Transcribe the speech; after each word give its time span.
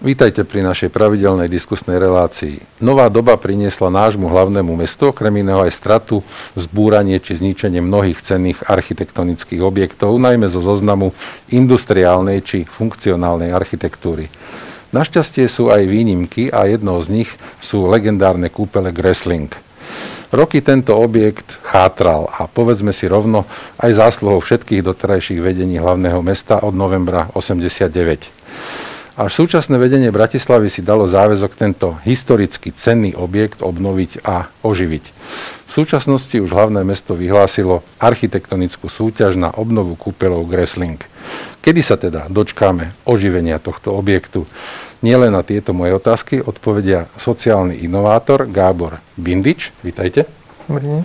Vítajte 0.00 0.48
pri 0.48 0.64
našej 0.64 0.88
pravidelnej 0.96 1.52
diskusnej 1.52 2.00
relácii. 2.00 2.80
Nová 2.80 3.12
doba 3.12 3.36
priniesla 3.36 3.92
nášmu 3.92 4.32
hlavnému 4.32 4.72
mestu 4.72 5.12
okrem 5.12 5.44
iného 5.44 5.60
aj 5.60 5.76
stratu, 5.76 6.24
zbúranie 6.56 7.20
či 7.20 7.36
zničenie 7.36 7.84
mnohých 7.84 8.24
cenných 8.24 8.64
architektonických 8.64 9.60
objektov, 9.60 10.16
najmä 10.16 10.48
zo 10.48 10.64
zoznamu 10.64 11.12
industriálnej 11.52 12.40
či 12.40 12.64
funkcionálnej 12.64 13.52
architektúry. 13.52 14.32
Našťastie 14.96 15.44
sú 15.52 15.68
aj 15.68 15.84
výnimky 15.84 16.48
a 16.48 16.64
jednou 16.64 16.96
z 17.04 17.20
nich 17.20 17.30
sú 17.60 17.84
legendárne 17.84 18.48
kúpele 18.48 18.96
Gressling. 18.96 19.52
Roky 20.32 20.64
tento 20.64 20.96
objekt 20.96 21.60
chátral 21.60 22.24
a 22.40 22.48
povedzme 22.48 22.96
si 22.96 23.04
rovno 23.04 23.44
aj 23.76 24.00
zásluhou 24.00 24.40
všetkých 24.40 24.80
doterajších 24.80 25.44
vedení 25.44 25.76
hlavného 25.76 26.24
mesta 26.24 26.56
od 26.64 26.72
novembra 26.72 27.28
89. 27.36 28.40
Až 29.20 29.44
súčasné 29.44 29.76
vedenie 29.76 30.08
Bratislavy 30.08 30.72
si 30.72 30.80
dalo 30.80 31.04
záväzok 31.04 31.52
tento 31.52 32.00
historicky 32.08 32.72
cenný 32.72 33.12
objekt 33.12 33.60
obnoviť 33.60 34.24
a 34.24 34.48
oživiť. 34.64 35.04
V 35.68 35.70
súčasnosti 35.76 36.32
už 36.40 36.48
hlavné 36.48 36.80
mesto 36.88 37.12
vyhlásilo 37.12 37.84
architektonickú 38.00 38.88
súťaž 38.88 39.36
na 39.36 39.52
obnovu 39.52 39.92
kúpelov 39.92 40.48
Gressling. 40.48 40.96
Kedy 41.60 41.80
sa 41.84 42.00
teda 42.00 42.32
dočkáme 42.32 42.96
oživenia 43.04 43.60
tohto 43.60 43.92
objektu? 43.92 44.48
Nielen 45.04 45.36
na 45.36 45.44
tieto 45.44 45.76
moje 45.76 46.00
otázky 46.00 46.40
odpovedia 46.40 47.12
sociálny 47.20 47.76
inovátor 47.84 48.48
Gábor 48.48 49.04
Bindič, 49.20 49.68
vítajte, 49.84 50.32
Dobrý. 50.64 51.04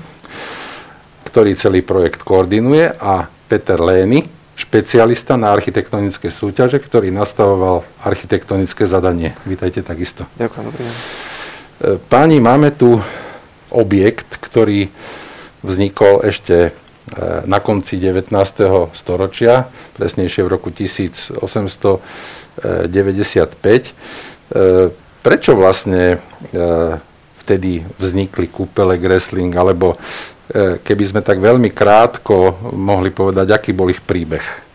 ktorý 1.27 1.51
celý 1.59 1.83
projekt 1.83 2.23
koordinuje 2.23 2.95
a 2.95 3.27
Peter 3.51 3.75
Lény, 3.75 4.23
špecialista 4.55 5.35
na 5.35 5.51
architektonické 5.51 6.31
súťaže, 6.31 6.79
ktorý 6.79 7.11
nastavoval 7.11 7.83
architektonické 7.99 8.87
zadanie. 8.87 9.35
Vítajte 9.43 9.83
takisto. 9.83 10.23
Ďakujem, 10.39 10.63
dobrý 10.71 10.83
deň. 10.87 10.95
E, 10.95 11.99
páni, 12.07 12.39
máme 12.39 12.71
tu 12.71 13.03
objekt, 13.75 14.39
ktorý 14.39 14.87
vznikol 15.59 16.23
ešte 16.23 16.71
e, 16.71 16.77
na 17.43 17.59
konci 17.59 17.99
19. 17.99 18.31
storočia, 18.95 19.67
presnejšie 19.99 20.47
v 20.47 20.49
roku 20.49 20.71
1895. 20.71 21.99
E, 22.55 23.91
prečo 25.19 25.51
vlastne 25.57 26.21
vtedy 27.45 27.85
vznikli 28.01 28.49
kúpele 28.49 28.97
Gressling, 28.97 29.53
alebo 29.53 30.01
keby 30.53 31.03
sme 31.09 31.21
tak 31.25 31.41
veľmi 31.41 31.73
krátko 31.73 32.69
mohli 32.77 33.09
povedať, 33.09 33.49
aký 33.49 33.73
bol 33.73 33.89
ich 33.89 34.01
príbeh. 34.01 34.65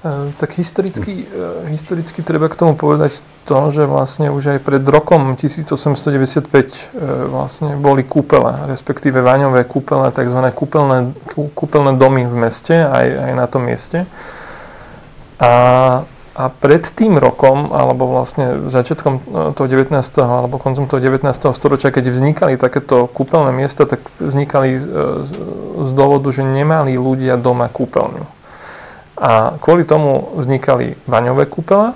E, 0.00 0.32
tak 0.40 0.56
historicky, 0.56 1.28
e, 1.28 1.68
historicky 1.76 2.24
treba 2.24 2.48
k 2.48 2.56
tomu 2.56 2.72
povedať 2.72 3.20
to, 3.44 3.68
že 3.68 3.84
vlastne 3.84 4.32
už 4.32 4.56
aj 4.56 4.58
pred 4.64 4.80
rokom 4.80 5.36
1895 5.36 6.96
vlastne 7.28 7.76
boli 7.76 8.00
kúpele, 8.00 8.64
respektíve 8.64 9.20
vaňové 9.20 9.68
kúpele, 9.68 10.08
tzv. 10.08 10.40
Kúpeľné, 10.56 11.12
kúpeľné 11.52 12.00
domy 12.00 12.24
v 12.24 12.36
meste, 12.48 12.80
aj, 12.80 13.06
aj 13.28 13.32
na 13.36 13.44
tom 13.44 13.68
mieste. 13.68 14.08
A 15.36 15.52
a 16.40 16.48
pred 16.48 16.80
tým 16.80 17.20
rokom, 17.20 17.68
alebo 17.76 18.08
vlastne 18.08 18.72
začiatkom 18.72 19.12
e, 19.12 19.20
toho 19.52 19.66
19. 19.68 19.92
alebo 20.24 20.56
koncom 20.56 20.88
toho 20.88 20.96
19. 20.96 21.28
storočia, 21.52 21.92
keď 21.92 22.08
vznikali 22.08 22.56
takéto 22.56 23.04
kúpeľné 23.12 23.52
miesta, 23.52 23.84
tak 23.84 24.00
vznikali 24.16 24.70
e, 24.72 24.82
z 25.84 25.90
dôvodu, 25.92 26.32
že 26.32 26.40
nemali 26.40 26.96
ľudia 26.96 27.36
doma 27.36 27.68
kúpeľňu. 27.68 28.24
A 29.20 29.60
kvôli 29.60 29.84
tomu 29.84 30.32
vznikali 30.40 30.96
vaňové 31.04 31.44
kúpele, 31.44 31.92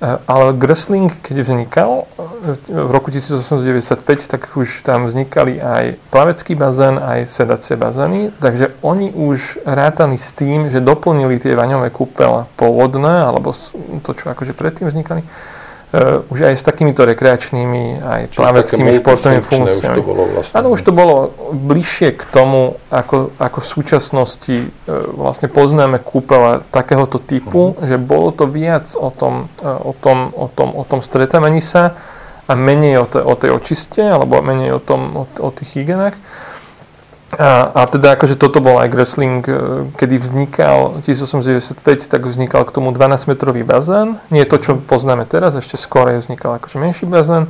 ale 0.00 0.52
Gressling, 0.52 1.08
keď 1.24 1.36
vznikal 1.40 2.04
eh, 2.04 2.56
v 2.68 2.90
roku 2.92 3.08
1895, 3.08 4.28
tak 4.28 4.52
už 4.52 4.84
tam 4.84 5.08
vznikali 5.08 5.56
aj 5.56 5.96
plavecký 6.12 6.52
bazén, 6.52 7.00
aj 7.00 7.32
sedacie 7.32 7.80
bazény, 7.80 8.28
takže 8.36 8.76
oni 8.84 9.08
už 9.16 9.64
rátali 9.64 10.20
s 10.20 10.36
tým, 10.36 10.68
že 10.68 10.84
doplnili 10.84 11.40
tie 11.40 11.56
vaňové 11.56 11.88
kúpele 11.88 12.44
pôvodné, 12.60 13.24
alebo 13.24 13.56
to, 14.04 14.10
čo 14.12 14.28
akože 14.28 14.52
predtým 14.52 14.84
vznikali, 14.92 15.24
uh, 15.92 16.26
už 16.32 16.50
aj 16.50 16.54
s 16.58 16.64
takýmito 16.66 17.06
rekreačnými, 17.06 18.00
aj 18.02 18.20
Čiže 18.32 18.38
plaveckými 18.40 18.90
športovými 18.98 19.44
funkciami. 19.44 19.96
Už 19.96 20.00
to 20.00 20.06
bolo 20.06 20.22
vlastne. 20.30 20.54
Áno, 20.58 20.68
už 20.74 20.80
to 20.82 20.92
bolo 20.94 21.14
bližšie 21.52 22.16
k 22.16 22.22
tomu, 22.32 22.80
ako, 22.90 23.36
ako 23.38 23.58
v 23.60 23.66
súčasnosti 23.66 24.56
uh, 24.66 25.10
vlastne 25.14 25.46
poznáme 25.46 26.02
kúpele 26.02 26.66
takéhoto 26.72 27.22
typu, 27.22 27.74
uh-huh. 27.74 27.86
že 27.86 27.96
bolo 28.00 28.32
to 28.34 28.48
viac 28.50 28.90
o 28.98 29.12
tom, 29.14 29.52
uh, 29.62 29.80
o 29.82 29.92
tom, 29.94 30.34
o 30.34 30.46
tom, 30.50 30.74
o 30.74 30.82
tom 30.82 31.00
stretávaní 31.04 31.62
sa 31.62 31.94
a 32.46 32.54
menej 32.54 33.02
o, 33.02 33.06
te, 33.10 33.18
o 33.18 33.34
tej 33.34 33.50
očiste, 33.58 34.02
alebo 34.02 34.38
menej 34.38 34.78
o, 34.78 34.80
tom, 34.80 35.14
o, 35.14 35.24
o 35.26 35.50
tých 35.50 35.82
hygienách. 35.82 36.14
A, 37.36 37.68
a 37.68 37.82
teda 37.84 38.16
akože 38.16 38.40
toto 38.40 38.64
bol 38.64 38.80
aj 38.80 38.88
wrestling, 38.96 39.44
e, 39.44 39.52
kedy 39.92 40.16
vznikal 40.16 41.04
1895, 41.04 42.08
tak 42.08 42.24
vznikal 42.24 42.64
k 42.64 42.72
tomu 42.72 42.96
12-metrový 42.96 43.60
bazén. 43.60 44.16
Nie 44.32 44.48
to, 44.48 44.56
čo 44.56 44.80
poznáme 44.80 45.28
teraz, 45.28 45.52
ešte 45.52 45.76
skôr 45.76 46.16
vznikal 46.16 46.56
akože 46.56 46.80
menší 46.80 47.04
bazén 47.04 47.44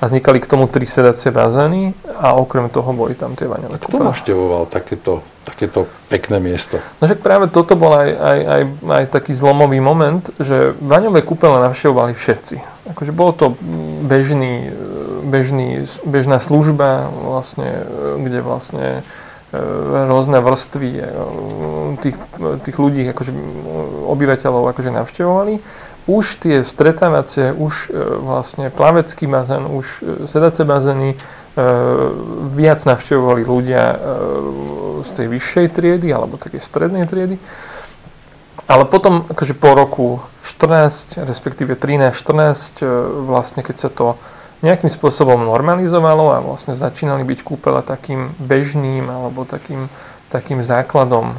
a 0.00 0.02
vznikali 0.04 0.44
k 0.44 0.48
tomu 0.48 0.68
tri 0.68 0.84
sedacie 0.84 1.32
bazény 1.32 1.96
a 2.20 2.36
okrem 2.36 2.68
toho 2.68 2.92
boli 2.92 3.16
tam 3.16 3.32
tie 3.32 3.48
vaňové 3.48 3.80
Kto 3.80 4.00
navštevoval 4.00 4.68
takéto, 4.68 5.24
takéto 5.48 5.88
pekné 6.12 6.36
miesto? 6.36 6.76
No 7.00 7.08
však 7.08 7.24
práve 7.24 7.48
toto 7.48 7.80
bol 7.80 7.96
aj, 7.96 8.10
aj, 8.12 8.38
aj, 8.44 8.62
aj 8.92 9.04
taký 9.08 9.32
zlomový 9.32 9.80
moment, 9.80 10.24
že 10.36 10.76
vaňové 10.84 11.24
kúpele 11.24 11.64
navštevovali 11.64 12.12
všetci. 12.12 12.56
Akože 12.92 13.12
bolo 13.12 13.32
to 13.32 13.46
bežný, 14.04 14.72
bežný, 15.24 15.88
bežná 16.04 16.40
služba, 16.40 17.08
vlastne, 17.08 17.88
kde 18.20 18.40
vlastne 18.44 18.84
E, 19.00 19.19
rôzne 19.52 20.38
vrstvy 20.38 20.90
e, 20.94 21.02
tých, 21.98 22.16
tých 22.38 22.76
ľudí, 22.78 23.02
akože 23.10 23.34
obyvateľov 24.06 24.70
akože 24.70 24.90
navštevovali. 24.94 25.54
Už 26.06 26.24
tie 26.38 26.62
stretávacie, 26.62 27.50
už 27.54 27.90
e, 27.90 27.98
vlastne 28.22 28.70
plavecký 28.70 29.26
bazén, 29.26 29.66
už 29.66 29.86
sedace 30.30 30.62
bazény 30.62 31.18
viac 32.54 32.78
navštevovali 32.86 33.42
ľudia 33.42 33.98
z 35.02 35.10
tej 35.18 35.26
vyššej 35.26 35.66
triedy 35.74 36.08
alebo 36.14 36.38
takej 36.38 36.62
strednej 36.62 37.10
triedy. 37.10 37.42
Ale 38.70 38.86
potom, 38.86 39.26
akože 39.26 39.58
po 39.58 39.74
roku 39.74 40.08
14, 40.46 41.26
respektíve 41.26 41.74
13, 41.74 42.14
14, 42.14 43.26
vlastne 43.26 43.66
keď 43.66 43.76
sa 43.76 43.90
to 43.90 44.14
nejakým 44.60 44.92
spôsobom 44.92 45.40
normalizovalo 45.40 46.36
a 46.36 46.38
vlastne 46.44 46.76
začínali 46.76 47.24
byť 47.24 47.40
kúpele 47.40 47.80
takým 47.80 48.36
bežným 48.36 49.08
alebo 49.08 49.48
takým, 49.48 49.88
takým 50.28 50.60
základom 50.60 51.26
e, 51.32 51.36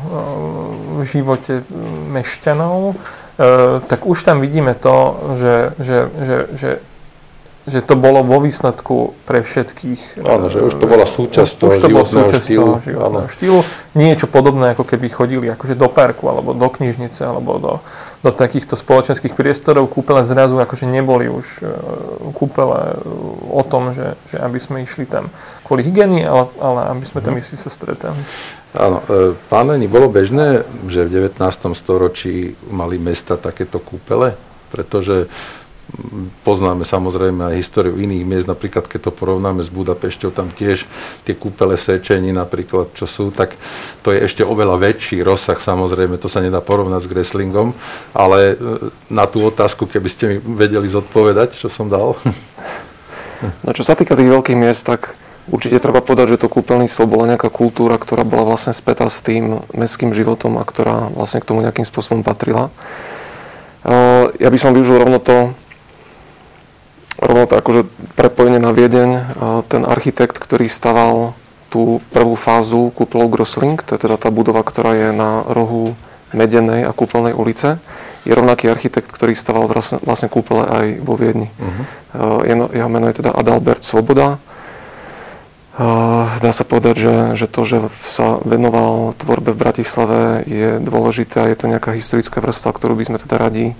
v 0.97 1.01
živote 1.05 1.61
mešťanov, 2.11 2.79
e, 2.91 2.95
tak 3.85 4.09
už 4.09 4.17
tam 4.25 4.41
vidíme 4.41 4.73
to, 4.73 4.97
že, 5.37 5.55
že, 5.77 5.97
že, 6.17 6.37
že 6.57 6.71
že 7.61 7.85
to 7.85 7.93
bolo 7.93 8.25
vo 8.25 8.41
výsledku 8.41 9.13
pre 9.29 9.45
všetkých. 9.45 10.25
Áno, 10.25 10.49
že 10.49 10.65
už 10.65 10.81
to 10.81 10.89
bola 10.89 11.05
súčasť 11.05 11.61
toho 11.61 11.71
životného 11.77 12.29
štýlu. 12.33 12.81
životného 12.81 13.29
štýlu. 13.29 13.59
Niečo 13.93 14.25
podobné, 14.25 14.73
ako 14.73 14.81
keby 14.81 15.07
chodili 15.13 15.45
akože 15.45 15.77
do 15.77 15.85
parku, 15.85 16.25
alebo 16.25 16.57
do 16.57 16.65
knižnice, 16.65 17.21
alebo 17.21 17.61
do, 17.61 17.73
do 18.21 18.29
takýchto 18.29 18.77
spoločenských 18.77 19.33
priestorov. 19.33 19.89
Kúpele 19.89 20.21
zrazu 20.21 20.61
akože 20.61 20.85
neboli 20.85 21.25
už 21.25 21.65
uh, 21.65 21.69
kúpele 22.37 23.01
o 23.49 23.61
tom, 23.65 23.97
že, 23.97 24.13
že 24.29 24.37
aby 24.37 24.61
sme 24.61 24.85
išli 24.85 25.09
tam 25.09 25.33
kvôli 25.65 25.81
hygieny, 25.85 26.21
ale, 26.25 26.49
ale 26.61 26.81
aby 26.93 27.05
sme 27.05 27.19
tam 27.25 27.33
mhm. 27.37 27.41
išli 27.41 27.55
sa 27.57 27.69
stretali. 27.73 28.19
Áno, 28.71 29.03
e, 29.03 29.35
Leni, 29.51 29.87
bolo 29.91 30.07
bežné, 30.07 30.63
že 30.87 31.03
v 31.03 31.27
19. 31.27 31.43
storočí 31.75 32.55
mali 32.71 32.95
mesta 32.95 33.35
takéto 33.35 33.83
kúpele? 33.83 34.39
Pretože 34.71 35.27
poznáme 36.43 36.87
samozrejme 36.87 37.51
aj 37.51 37.59
históriu 37.59 37.95
iných 37.99 38.23
miest, 38.23 38.47
napríklad 38.47 38.87
keď 38.87 39.09
to 39.09 39.11
porovnáme 39.11 39.61
s 39.61 39.69
Budapešťou, 39.69 40.31
tam 40.31 40.47
tiež 40.49 40.87
tie 41.27 41.35
kúpele 41.35 41.75
Sečení 41.75 42.31
napríklad, 42.31 42.95
čo 42.95 43.05
sú, 43.05 43.29
tak 43.29 43.59
to 44.01 44.15
je 44.15 44.23
ešte 44.23 44.41
oveľa 44.41 44.79
väčší 44.79 45.21
rozsah, 45.21 45.59
samozrejme, 45.59 46.15
to 46.17 46.31
sa 46.31 46.39
nedá 46.39 46.63
porovnať 46.63 47.05
s 47.05 47.11
Gresslingom, 47.11 47.75
ale 48.15 48.55
e, 48.55 48.55
na 49.11 49.27
tú 49.27 49.43
otázku, 49.43 49.85
keby 49.85 50.09
ste 50.09 50.23
mi 50.27 50.35
vedeli 50.55 50.87
zodpovedať, 50.87 51.59
čo 51.59 51.67
som 51.67 51.91
dal. 51.91 52.15
No 53.65 53.73
čo 53.73 53.81
sa 53.81 53.97
týka 53.97 54.13
tých 54.13 54.29
veľkých 54.29 54.53
miest, 54.53 54.85
tak 54.85 55.17
určite 55.49 55.81
treba 55.81 56.05
povedať, 56.05 56.37
že 56.37 56.45
to 56.45 56.53
kúpeľníctvo 56.53 57.03
bola 57.09 57.33
nejaká 57.33 57.49
kultúra, 57.49 57.97
ktorá 57.97 58.21
bola 58.21 58.45
vlastne 58.45 58.69
spätá 58.69 59.09
s 59.09 59.25
tým 59.25 59.65
mestským 59.73 60.13
životom 60.13 60.61
a 60.61 60.63
ktorá 60.63 61.09
vlastne 61.09 61.41
k 61.41 61.49
tomu 61.49 61.65
nejakým 61.65 61.81
spôsobom 61.81 62.21
patrila. 62.21 62.69
E, 63.81 63.91
ja 64.37 64.49
by 64.53 64.57
som 64.61 64.77
využil 64.77 65.01
rovno 65.01 65.17
to, 65.17 65.57
rovno 67.19 67.49
to 67.49 67.59
akože 67.59 67.81
prepojenie 68.15 68.61
na 68.61 68.71
Viedeň. 68.71 69.09
Ten 69.67 69.83
architekt, 69.83 70.39
ktorý 70.39 70.71
staval 70.71 71.35
tú 71.71 72.03
prvú 72.11 72.35
fázu 72.35 72.91
kúpelov 72.91 73.31
Grossling, 73.31 73.79
to 73.79 73.95
je 73.95 74.03
teda 74.07 74.19
tá 74.19 74.27
budova, 74.27 74.59
ktorá 74.63 74.91
je 74.91 75.09
na 75.15 75.43
rohu 75.47 75.95
Medenej 76.31 76.87
a 76.87 76.95
Kúpeľnej 76.95 77.35
ulice, 77.35 77.79
je 78.23 78.31
rovnaký 78.31 78.71
architekt, 78.71 79.11
ktorý 79.11 79.35
staval 79.35 79.67
vlastne, 79.67 79.99
vlastne 79.99 80.31
kúpele 80.31 80.63
aj 80.63 80.85
vo 81.03 81.19
Viedni. 81.19 81.51
Uh-huh. 81.59 82.43
Jeho, 82.47 82.67
jeho 82.71 82.89
meno 82.91 83.11
je 83.11 83.19
teda 83.19 83.35
Adalbert 83.35 83.83
Svoboda. 83.83 84.39
Dá 86.39 86.51
sa 86.51 86.67
povedať, 86.67 86.95
že, 87.01 87.15
že 87.39 87.47
to, 87.47 87.63
že 87.63 87.77
sa 88.05 88.37
venoval 88.43 89.15
tvorbe 89.17 89.55
v 89.55 89.61
Bratislave 89.63 90.43
je 90.45 90.77
dôležité 90.83 91.41
a 91.41 91.49
je 91.49 91.57
to 91.57 91.71
nejaká 91.71 91.95
historická 91.95 92.43
vrstva, 92.43 92.75
ktorú 92.75 92.99
by 92.99 93.07
sme 93.07 93.17
teda 93.17 93.35
radi 93.39 93.73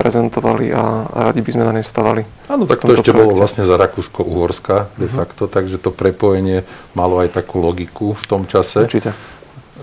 prezentovali 0.00 0.72
a, 0.72 1.04
a 1.04 1.18
radi 1.28 1.44
by 1.44 1.50
sme 1.52 1.64
na 1.68 1.72
nej 1.76 1.84
stavali. 1.84 2.24
Áno, 2.48 2.64
tak 2.64 2.80
to 2.80 2.96
ešte 2.96 3.12
projekte. 3.12 3.20
bolo 3.20 3.32
vlastne 3.36 3.68
za 3.68 3.76
Rakúsko-Uhorska 3.76 4.96
de 4.96 5.08
mhm. 5.08 5.12
facto, 5.12 5.44
uh-huh. 5.44 5.54
takže 5.54 5.76
to 5.76 5.92
prepojenie 5.92 6.64
malo 6.96 7.20
aj 7.20 7.36
takú 7.36 7.60
logiku 7.60 8.16
v 8.16 8.24
tom 8.24 8.48
čase. 8.48 8.88
Určite 8.88 9.12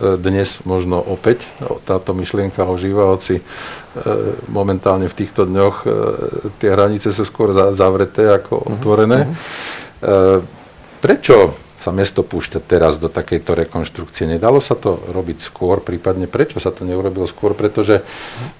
dnes 0.01 0.65
možno 0.65 0.97
opäť 0.97 1.45
táto 1.85 2.17
myšlienka 2.17 2.65
ožíva, 2.65 3.13
hoci 3.13 3.37
e, 3.37 3.43
momentálne 4.49 5.05
v 5.05 5.13
týchto 5.13 5.45
dňoch 5.45 5.85
tie 6.57 6.73
hranice 6.73 7.13
sú 7.13 7.21
skôr 7.21 7.53
zavreté 7.53 8.25
ako 8.33 8.65
mhm, 8.65 8.67
otvorené. 8.73 9.19
Uh-huh. 9.29 10.41
Prečo 11.01 11.53
sa 11.81 11.89
mesto 11.89 12.22
púšťa 12.22 12.62
teraz 12.62 13.01
do 13.01 13.10
takejto 13.10 13.57
rekonštrukcie? 13.57 14.30
Nedalo 14.30 14.62
sa 14.62 14.78
to 14.78 15.01
robiť 15.10 15.42
skôr, 15.42 15.81
prípadne 15.81 16.30
prečo 16.30 16.62
sa 16.62 16.69
to 16.69 16.86
neurobilo 16.86 17.25
skôr? 17.25 17.57
Pretože 17.57 18.06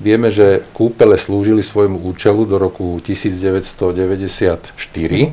vieme, 0.02 0.34
že 0.34 0.66
kúpele 0.74 1.22
slúžili 1.22 1.62
svojmu 1.62 2.02
účelu 2.02 2.50
do 2.50 2.58
roku 2.58 2.98
1994. 3.06 4.74
Uh-huh. 4.74 5.30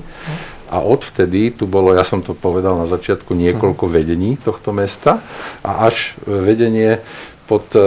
A 0.68 0.84
odvtedy 0.84 1.48
tu 1.48 1.64
bolo, 1.64 1.96
ja 1.96 2.04
som 2.04 2.20
to 2.20 2.36
povedal 2.36 2.76
na 2.76 2.84
začiatku, 2.84 3.32
niekoľko 3.32 3.88
mhm. 3.88 3.92
vedení 3.92 4.30
tohto 4.36 4.76
mesta 4.76 5.24
a 5.64 5.88
až 5.88 6.12
vedenie 6.28 7.00
pod 7.48 7.72
e, 7.72 7.80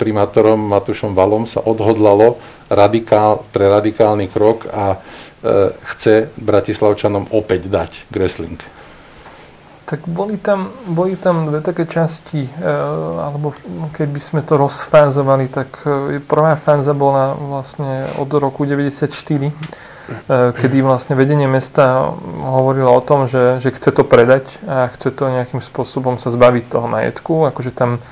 primátorom 0.00 0.56
Matušom 0.56 1.12
Valom 1.12 1.44
sa 1.44 1.60
odhodlalo 1.60 2.40
radikál, 2.72 3.44
pre 3.52 3.68
radikálny 3.68 4.32
krok 4.32 4.64
a 4.72 4.96
e, 4.96 5.76
chce 5.92 6.32
Bratislavčanom 6.40 7.28
opäť 7.36 7.68
dať 7.68 8.08
Gressling. 8.08 8.56
Tak 9.84 10.08
boli 10.08 10.40
tam, 10.40 10.72
boli 10.88 11.12
tam 11.16 11.44
dve 11.44 11.60
také 11.60 11.84
časti, 11.84 12.48
e, 12.48 12.52
alebo 13.20 13.52
keď 13.92 14.08
by 14.08 14.20
sme 14.20 14.40
to 14.40 14.56
rozfázovali, 14.56 15.52
tak 15.52 15.68
prvá 16.24 16.56
fáza 16.56 16.96
bola 16.96 17.36
vlastne 17.36 18.08
od 18.16 18.32
roku 18.32 18.64
94 18.64 19.12
E, 20.04 20.52
kedy 20.52 20.84
vlastne 20.84 21.16
vedenie 21.16 21.48
mesta 21.48 22.12
hovorilo 22.44 22.92
o 22.92 23.00
tom, 23.00 23.24
že, 23.24 23.56
že 23.64 23.72
chce 23.72 23.88
to 23.88 24.04
predať 24.04 24.44
a 24.68 24.92
chce 24.92 25.08
to 25.16 25.32
nejakým 25.32 25.64
spôsobom 25.64 26.20
sa 26.20 26.28
zbaviť 26.28 26.64
toho 26.68 26.84
majetku. 26.84 27.48
Akože 27.48 27.72
tam 27.72 28.04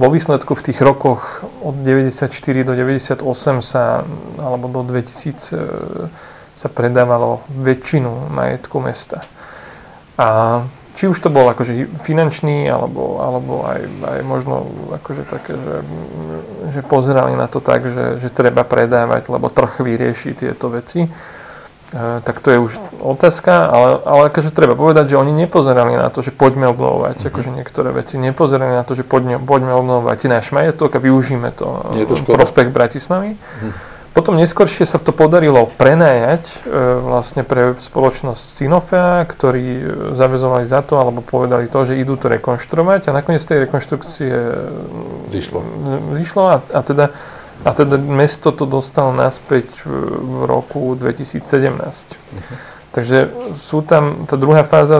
vo 0.00 0.08
výsledku 0.08 0.56
v 0.56 0.64
tých 0.72 0.80
rokoch 0.80 1.44
od 1.60 1.76
94 1.84 2.32
do 2.64 2.72
98 2.72 3.20
sa, 3.60 4.08
alebo 4.40 4.72
do 4.72 4.80
2000 4.88 5.52
e, 5.52 5.56
sa 6.56 6.68
predávalo 6.72 7.44
väčšinu 7.52 8.32
majetku 8.32 8.80
mesta. 8.80 9.20
A 10.16 10.64
či 10.98 11.06
už 11.06 11.22
to 11.22 11.30
bol 11.30 11.46
akože 11.46 12.02
finančný, 12.02 12.66
alebo, 12.66 13.22
alebo 13.22 13.62
aj, 13.70 13.86
aj 14.02 14.20
možno 14.26 14.66
akože 14.98 15.30
také, 15.30 15.54
že, 15.54 15.76
že 16.74 16.80
pozerali 16.82 17.38
na 17.38 17.46
to 17.46 17.62
tak, 17.62 17.86
že, 17.86 18.18
že 18.18 18.34
treba 18.34 18.66
predávať, 18.66 19.30
lebo 19.30 19.46
trh 19.46 19.78
vyrieši 19.78 20.34
tieto 20.34 20.66
veci. 20.74 21.06
E, 21.06 21.10
tak 22.26 22.42
to 22.42 22.50
je 22.50 22.58
už 22.58 22.72
otázka, 22.98 23.70
ale, 23.70 23.88
ale 24.02 24.22
akože 24.26 24.50
treba 24.50 24.74
povedať, 24.74 25.14
že 25.14 25.22
oni 25.22 25.30
nepozerali 25.30 25.94
na 25.94 26.10
to, 26.10 26.18
že 26.18 26.34
poďme 26.34 26.66
obnovovať 26.74 27.22
mm-hmm. 27.22 27.30
akože 27.30 27.50
niektoré 27.54 27.94
veci, 27.94 28.18
nepozerali 28.18 28.74
na 28.74 28.82
to, 28.82 28.98
že 28.98 29.06
poďme, 29.06 29.38
poďme 29.38 29.78
obnovovať 29.78 30.26
náš 30.26 30.50
majetok 30.50 30.98
a 30.98 30.98
využíme 30.98 31.54
to, 31.54 31.94
to 31.94 32.14
prospech 32.26 32.74
Bratislavy. 32.74 33.38
Mm-hmm 33.38 33.97
potom 34.18 34.34
neskôršie 34.34 34.82
sa 34.82 34.98
to 34.98 35.14
podarilo 35.14 35.70
prenajať 35.78 36.42
e, 36.42 36.54
vlastne 36.98 37.46
pre 37.46 37.78
spoločnosť 37.78 38.42
Sinofea, 38.42 39.22
ktorí 39.22 39.66
e, 39.78 39.82
zavezovali 40.18 40.66
za 40.66 40.82
to, 40.82 40.98
alebo 40.98 41.22
povedali 41.22 41.70
to, 41.70 41.86
že 41.86 41.94
idú 41.94 42.18
to 42.18 42.26
rekonštruovať 42.26 43.06
a 43.06 43.14
nakoniec 43.14 43.38
tej 43.46 43.70
rekonštrukcie 43.70 44.34
zišlo. 45.30 45.60
zišlo 46.18 46.42
a, 46.50 46.56
a, 46.58 46.80
teda, 46.82 47.14
a 47.62 47.70
teda 47.70 47.94
mesto 47.94 48.50
to 48.50 48.66
dostalo 48.66 49.14
naspäť 49.14 49.86
v 49.86 50.50
roku 50.50 50.98
2017. 50.98 51.38
Uh-huh. 51.78 52.58
Takže 52.90 53.30
sú 53.54 53.86
tam, 53.86 54.26
tá 54.26 54.34
druhá 54.34 54.66
fáza, 54.66 54.98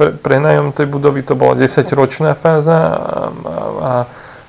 pre, 0.00 0.16
prenajom 0.16 0.72
tej 0.72 0.88
budovy 0.88 1.20
to 1.20 1.36
bola 1.36 1.52
10-ročná 1.60 2.32
fáza 2.32 2.72
a, 2.72 3.20
a, 3.44 3.56
a 3.84 3.92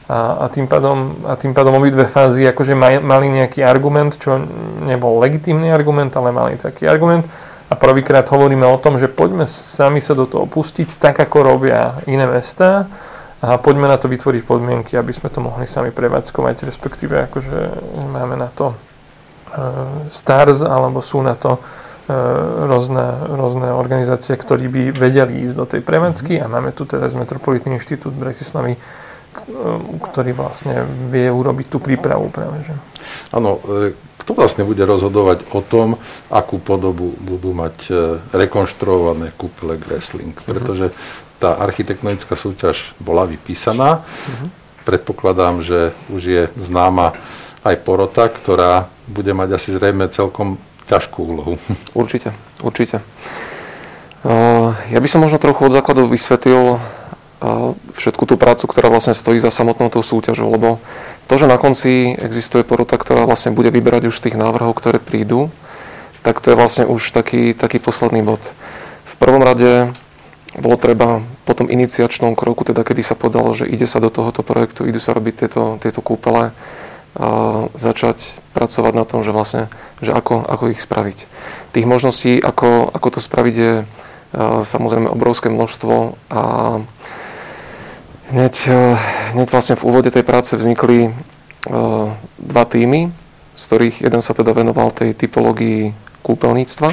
a, 0.05 0.45
a, 0.45 0.47
tým 0.53 0.69
pádom, 0.69 1.25
a 1.25 1.33
tým 1.33 1.57
pádom 1.57 1.81
obidve 1.81 2.05
fázy 2.05 2.45
akože 2.45 2.77
maj, 2.77 3.01
mali 3.01 3.33
nejaký 3.33 3.65
argument, 3.65 4.13
čo 4.21 4.37
nebol 4.85 5.17
legitímny 5.17 5.73
argument, 5.73 6.13
ale 6.13 6.29
mali 6.29 6.61
taký 6.61 6.85
argument. 6.85 7.25
A 7.65 7.73
prvýkrát 7.73 8.29
hovoríme 8.29 8.61
o 8.69 8.77
tom, 8.77 9.01
že 9.01 9.09
poďme 9.09 9.49
sami 9.49 9.97
sa 9.97 10.13
do 10.13 10.29
toho 10.29 10.45
pustiť, 10.45 11.01
tak 11.01 11.17
ako 11.17 11.37
robia 11.41 11.97
iné 12.05 12.29
mesta 12.29 12.85
a 13.41 13.57
poďme 13.57 13.89
na 13.89 13.97
to 13.97 14.05
vytvoriť 14.05 14.45
podmienky, 14.45 14.93
aby 14.93 15.09
sme 15.09 15.33
to 15.33 15.41
mohli 15.41 15.65
sami 15.65 15.89
prevádzkovať, 15.89 16.69
respektíve 16.69 17.25
akože 17.25 17.57
máme 18.13 18.37
na 18.37 18.53
to 18.53 18.73
uh, 18.73 20.05
STARS, 20.13 20.61
alebo 20.61 21.01
sú 21.01 21.25
na 21.25 21.33
to 21.33 21.57
uh, 21.57 21.63
rôzne, 22.69 23.33
rôzne 23.33 23.73
organizácie, 23.73 24.37
ktorí 24.37 24.69
by 24.69 24.83
vedeli 24.93 25.49
ísť 25.49 25.55
do 25.57 25.65
tej 25.65 25.81
prevádzky 25.81 26.41
a 26.41 26.45
máme 26.45 26.69
tu 26.69 26.85
teraz 26.85 27.17
Metropolitný 27.17 27.81
inštitút 27.81 28.13
Bratislavy, 28.13 28.77
ktorý 30.11 30.31
vlastne 30.31 30.87
vie 31.11 31.27
urobiť 31.27 31.67
tú 31.67 31.77
prípravu 31.83 32.31
práve. 32.31 32.63
Že. 32.65 32.73
Áno, 33.35 33.59
e, 33.61 33.93
kto 34.23 34.31
vlastne 34.33 34.63
bude 34.63 34.81
rozhodovať 34.87 35.51
o 35.51 35.61
tom, 35.61 35.99
akú 36.31 36.57
podobu 36.57 37.13
budú 37.19 37.51
mať 37.51 37.77
e, 37.91 37.93
rekonštruované 38.33 39.35
kúple 39.35 39.75
Gressling? 39.75 40.33
Mhm. 40.33 40.45
Pretože 40.47 40.85
tá 41.37 41.59
architektonická 41.59 42.33
súťaž 42.39 42.95
bola 42.95 43.27
vypísaná. 43.27 44.01
Uh-huh. 44.01 44.47
Predpokladám, 44.87 45.59
že 45.59 45.91
už 46.07 46.21
je 46.23 46.43
známa 46.55 47.11
aj 47.65 47.75
porota, 47.83 48.31
ktorá 48.31 48.87
bude 49.09 49.35
mať 49.35 49.59
asi 49.59 49.75
zrejme 49.75 50.07
celkom 50.09 50.55
ťažkú 50.87 51.19
úlohu. 51.19 51.53
Určite, 51.97 52.31
určite. 52.61 53.01
Ja 54.89 54.99
by 55.01 55.07
som 55.09 55.21
možno 55.21 55.37
trochu 55.37 55.69
od 55.69 55.73
základov 55.73 56.09
vysvetlil 56.09 56.81
všetku 57.95 58.23
tú 58.25 58.35
prácu, 58.37 58.65
ktorá 58.69 58.89
vlastne 58.89 59.13
stojí 59.13 59.41
za 59.41 59.51
samotnou 59.51 59.89
tou 59.89 60.01
súťažou, 60.01 60.49
lebo 60.51 60.77
to, 61.25 61.35
že 61.37 61.49
na 61.49 61.57
konci 61.57 62.13
existuje 62.15 62.61
porota, 62.61 62.97
ktorá 62.97 63.25
vlastne 63.25 63.53
bude 63.53 63.73
vyberať 63.73 64.09
už 64.09 64.17
z 64.17 64.29
tých 64.29 64.37
návrhov, 64.39 64.77
ktoré 64.77 65.01
prídu, 65.01 65.49
tak 66.25 66.41
to 66.41 66.53
je 66.53 66.59
vlastne 66.59 66.83
už 66.89 67.13
taký, 67.13 67.53
taký 67.53 67.77
posledný 67.77 68.25
bod. 68.25 68.41
V 69.05 69.13
prvom 69.17 69.45
rade 69.45 69.93
bolo 70.55 70.79
treba 70.79 71.21
po 71.43 71.53
tom 71.53 71.67
iniciačnom 71.67 72.33
kroku, 72.33 72.63
teda 72.63 72.81
kedy 72.81 73.03
sa 73.03 73.13
podalo, 73.13 73.53
že 73.53 73.67
ide 73.67 73.85
sa 73.85 73.99
do 73.99 74.09
tohoto 74.09 74.41
projektu, 74.41 74.87
idú 74.87 74.97
sa 74.97 75.13
robiť 75.13 75.33
tieto, 75.45 75.77
tieto 75.83 75.99
kúpele, 75.99 76.55
a 77.15 77.71
začať 77.79 78.43
pracovať 78.51 78.91
na 78.91 79.07
tom, 79.07 79.23
že 79.23 79.31
vlastne, 79.31 79.71
že 80.03 80.11
ako, 80.11 80.43
ako 80.43 80.75
ich 80.75 80.83
spraviť. 80.83 81.31
Tých 81.71 81.87
možností, 81.87 82.43
ako, 82.43 82.91
ako 82.91 83.07
to 83.07 83.19
spraviť 83.23 83.55
je 83.55 83.73
samozrejme 84.67 85.07
obrovské 85.07 85.47
množstvo 85.47 86.19
a 86.27 86.41
Hneď, 88.25 88.55
eh, 88.65 88.97
hneď 89.37 89.47
vlastne 89.53 89.77
v 89.77 89.85
úvode 89.85 90.09
tej 90.09 90.25
práce 90.25 90.57
vznikli 90.57 91.13
uh, 91.13 92.13
dva 92.41 92.63
týmy, 92.65 93.13
z 93.53 93.61
ktorých 93.69 94.01
jeden 94.01 94.21
sa 94.21 94.33
teda 94.33 94.49
venoval 94.53 94.89
tej 94.89 95.13
typológii 95.13 95.93
kúpeľníctva 96.25 96.89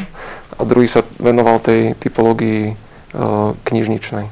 a 0.56 0.60
druhý 0.68 0.88
sa 0.88 1.04
venoval 1.16 1.60
tej 1.64 1.96
typológii 1.96 2.72
uh, 2.72 3.56
knižničnej. 3.64 4.28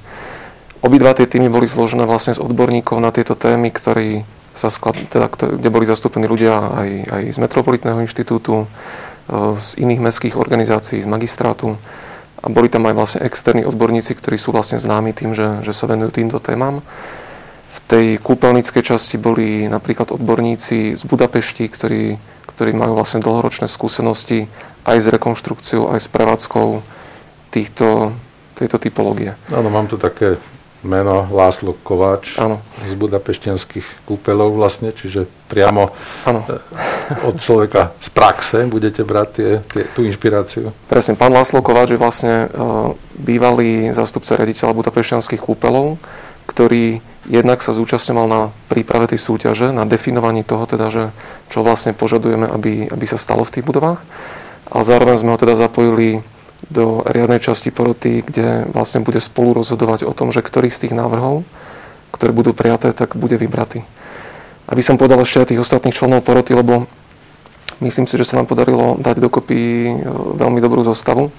Obidva 0.80 1.16
tie 1.16 1.28
týmy 1.28 1.48
boli 1.48 1.68
zložené 1.68 2.04
vlastne 2.04 2.36
z 2.36 2.40
odborníkov 2.40 3.00
na 3.00 3.12
tieto 3.12 3.32
témy, 3.32 3.72
ktorí 3.72 4.24
sa 4.56 4.68
sklad, 4.68 4.96
teda, 5.08 5.28
kde 5.32 5.68
boli 5.72 5.88
zastúpení 5.88 6.28
ľudia 6.28 6.52
aj, 6.56 6.90
aj 7.08 7.22
z 7.32 7.38
Metropolitného 7.40 8.00
inštitútu, 8.00 8.68
z 9.56 9.70
iných 9.78 10.00
mestských 10.04 10.36
organizácií, 10.36 11.00
z 11.00 11.08
magistrátu 11.08 11.76
a 12.40 12.46
boli 12.48 12.72
tam 12.72 12.88
aj 12.88 12.94
vlastne 12.96 13.20
externí 13.24 13.68
odborníci, 13.68 14.16
ktorí 14.16 14.40
sú 14.40 14.50
vlastne 14.50 14.80
známi 14.80 15.12
tým, 15.12 15.36
že, 15.36 15.60
že 15.60 15.76
sa 15.76 15.84
venujú 15.84 16.16
týmto 16.16 16.40
témam. 16.40 16.80
V 17.70 17.78
tej 17.86 18.06
kúpeľníckej 18.18 18.82
časti 18.82 19.20
boli 19.20 19.68
napríklad 19.68 20.10
odborníci 20.10 20.96
z 20.96 21.02
Budapešti, 21.04 21.68
ktorí, 21.68 22.16
ktorí 22.48 22.70
majú 22.72 22.96
vlastne 22.96 23.20
dlhoročné 23.20 23.68
skúsenosti 23.68 24.48
aj 24.88 24.96
s 25.04 25.06
rekonštrukciou, 25.12 25.92
aj 25.92 26.00
s 26.00 26.08
prevádzkou 26.08 26.80
týchto, 27.52 28.16
tejto 28.56 28.76
typológie. 28.80 29.36
Áno, 29.52 29.68
mám 29.68 29.86
tu 29.86 30.00
také 30.00 30.40
meno 30.80 31.28
Láslo 31.28 31.76
Kováč 31.84 32.40
ano. 32.40 32.64
z 32.88 32.96
budapešťanských 32.96 34.08
kúpeľov 34.08 34.56
vlastne, 34.56 34.96
čiže 34.96 35.28
priamo 35.52 35.92
ano. 36.24 36.40
E, 37.10 37.26
od 37.26 37.36
človeka 37.42 37.90
z 37.98 38.08
praxe 38.14 38.62
budete 38.70 39.02
brať 39.02 39.28
tie, 39.34 39.50
tie, 39.66 39.82
tú 39.90 40.06
inšpiráciu. 40.06 40.70
Presne, 40.86 41.18
pán 41.18 41.34
Láslo 41.34 41.58
Kováč 41.58 41.92
je 41.94 41.98
vlastne 41.98 42.46
uh, 42.46 42.94
bývalý 43.18 43.90
zástupca 43.90 44.38
riaditeľa 44.38 44.78
budapešťanských 44.78 45.42
kúpeľov, 45.42 45.98
ktorý 46.46 47.02
jednak 47.26 47.60
sa 47.60 47.74
zúčastňoval 47.74 48.26
na 48.30 48.40
príprave 48.70 49.10
tej 49.10 49.20
súťaže, 49.20 49.74
na 49.74 49.84
definovaní 49.84 50.46
toho, 50.46 50.64
teda, 50.64 50.88
že 50.88 51.04
čo 51.50 51.66
vlastne 51.66 51.92
požadujeme, 51.92 52.46
aby, 52.46 52.88
aby 52.88 53.04
sa 53.04 53.18
stalo 53.18 53.42
v 53.42 53.58
tých 53.58 53.66
budovách. 53.66 54.00
Ale 54.70 54.82
zároveň 54.86 55.18
sme 55.18 55.34
ho 55.34 55.38
teda 55.38 55.58
zapojili 55.58 56.22
do 56.70 57.02
riadnej 57.08 57.40
časti 57.40 57.72
poroty, 57.72 58.22
kde 58.22 58.68
vlastne 58.70 59.00
bude 59.00 59.18
spolu 59.18 59.58
rozhodovať 59.58 60.04
o 60.04 60.12
tom, 60.12 60.30
že 60.30 60.44
ktorý 60.44 60.68
z 60.68 60.86
tých 60.86 60.94
návrhov, 60.94 61.42
ktoré 62.12 62.30
budú 62.36 62.52
prijaté, 62.52 62.92
tak 62.92 63.16
bude 63.16 63.34
vybratý. 63.40 63.82
Aby 64.70 64.84
som 64.84 65.00
podal 65.00 65.24
ešte 65.24 65.42
aj 65.42 65.48
tých 65.50 65.62
ostatných 65.64 65.96
členov 65.96 66.22
poroty, 66.22 66.54
lebo 66.54 66.86
myslím 67.80 68.06
si, 68.06 68.14
že 68.20 68.28
sa 68.28 68.38
nám 68.40 68.46
podarilo 68.46 68.96
dať 69.00 69.16
dokopy 69.20 69.58
e, 69.58 69.92
veľmi 70.36 70.60
dobrú 70.60 70.84
zostavu. 70.84 71.28
E, 71.28 71.32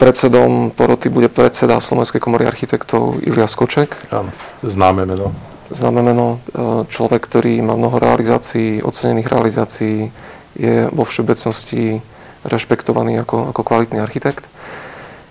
predsedom 0.00 0.72
poroty 0.72 1.12
bude 1.12 1.28
predseda 1.28 1.80
Slovenskej 1.80 2.20
komory 2.20 2.48
architektov 2.48 3.20
Ilia 3.20 3.46
Skoček. 3.46 3.92
Áno, 4.08 4.32
známe 4.64 5.04
meno. 5.04 5.32
Známe 5.70 6.00
meno. 6.00 6.40
E, 6.50 6.88
človek, 6.88 7.20
ktorý 7.24 7.60
má 7.60 7.76
mnoho 7.76 8.00
realizácií, 8.00 8.80
ocenených 8.80 9.28
realizácií, 9.28 10.10
je 10.58 10.90
vo 10.90 11.06
všeobecnosti 11.06 12.02
rešpektovaný 12.42 13.22
ako, 13.22 13.52
ako 13.54 13.60
kvalitný 13.62 14.00
architekt. 14.00 14.48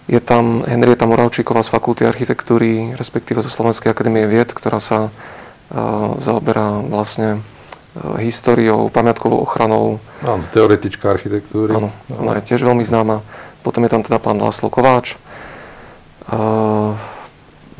Je 0.09 0.17
tam 0.17 0.65
Henrieta 0.65 1.05
Moravčíková 1.05 1.61
z 1.61 1.69
Fakulty 1.69 2.01
architektúry, 2.05 2.97
respektíve 2.97 3.45
zo 3.45 3.51
Slovenskej 3.51 3.93
akadémie 3.93 4.25
vied, 4.25 4.49
ktorá 4.49 4.81
sa 4.81 5.13
zaoberá 6.17 6.81
vlastne 6.81 7.45
históriou, 8.19 8.89
pamiatkovou 8.89 9.43
ochranou. 9.43 9.99
Áno, 10.23 10.43
teoretička 10.51 11.11
architektúry. 11.11 11.75
Áno, 11.75 11.89
ona 12.11 12.39
je 12.39 12.53
tiež 12.53 12.63
veľmi 12.63 12.83
známa. 12.83 13.21
Potom 13.63 13.83
je 13.83 13.91
tam 13.91 14.01
teda 14.01 14.17
pán 14.19 14.39
Láslo 14.39 14.71
Kováč. 14.71 15.19
Uh, 16.29 16.95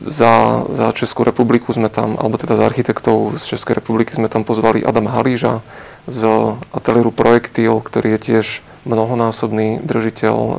za, 0.05 0.63
za 0.71 0.87
Českú 0.95 1.27
republiku 1.27 1.75
sme 1.75 1.91
tam, 1.91 2.15
alebo 2.15 2.39
teda 2.39 2.55
za 2.55 2.63
architektov 2.63 3.35
z 3.35 3.55
Českej 3.55 3.83
republiky 3.83 4.15
sme 4.15 4.31
tam 4.31 4.47
pozvali 4.47 4.79
Adam 4.79 5.11
Halíža 5.11 5.59
z 6.07 6.23
ateliéru 6.71 7.11
Projektil, 7.11 7.83
ktorý 7.83 8.15
je 8.15 8.19
tiež 8.19 8.45
mnohonásobný 8.87 9.83
držiteľ 9.83 10.35
e, 10.39 10.55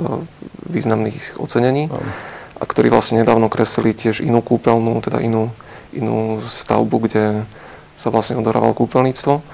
významných 0.68 1.40
ocenení 1.40 1.88
a 2.60 2.64
ktorí 2.68 2.92
vlastne 2.92 3.24
nedávno 3.24 3.48
kreslili 3.48 3.96
tiež 3.96 4.20
inú 4.20 4.44
kúpeľnú, 4.44 5.00
teda 5.00 5.24
inú, 5.24 5.48
inú 5.96 6.44
stavbu, 6.44 7.08
kde 7.08 7.48
sa 8.00 8.08
vlastne 8.08 8.40
odohrával 8.40 8.72
kúpeľníctvo. 8.72 9.44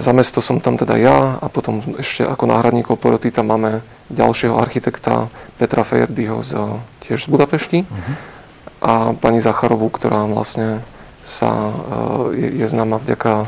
Za 0.00 0.12
mesto 0.16 0.40
som 0.40 0.58
tam 0.58 0.80
teda 0.80 0.96
ja 0.96 1.38
a 1.38 1.46
potom 1.52 1.84
ešte 2.00 2.24
ako 2.24 2.50
náhradníkov 2.50 2.98
poroty 2.98 3.30
tam 3.30 3.52
máme 3.52 3.84
ďalšieho 4.10 4.58
architekta 4.58 5.30
Petra 5.54 5.86
Fejerdyho 5.86 6.42
z, 6.42 6.58
tiež 7.06 7.28
z 7.28 7.30
Budapešti 7.30 7.86
uh-huh. 7.86 8.14
a 8.82 8.92
pani 9.14 9.38
Zacharovú, 9.38 9.86
ktorá 9.86 10.26
vlastne 10.26 10.82
sa, 11.22 11.46
uh, 11.46 12.34
je, 12.34 12.58
je 12.58 12.66
známa 12.66 12.98
vďaka 12.98 13.46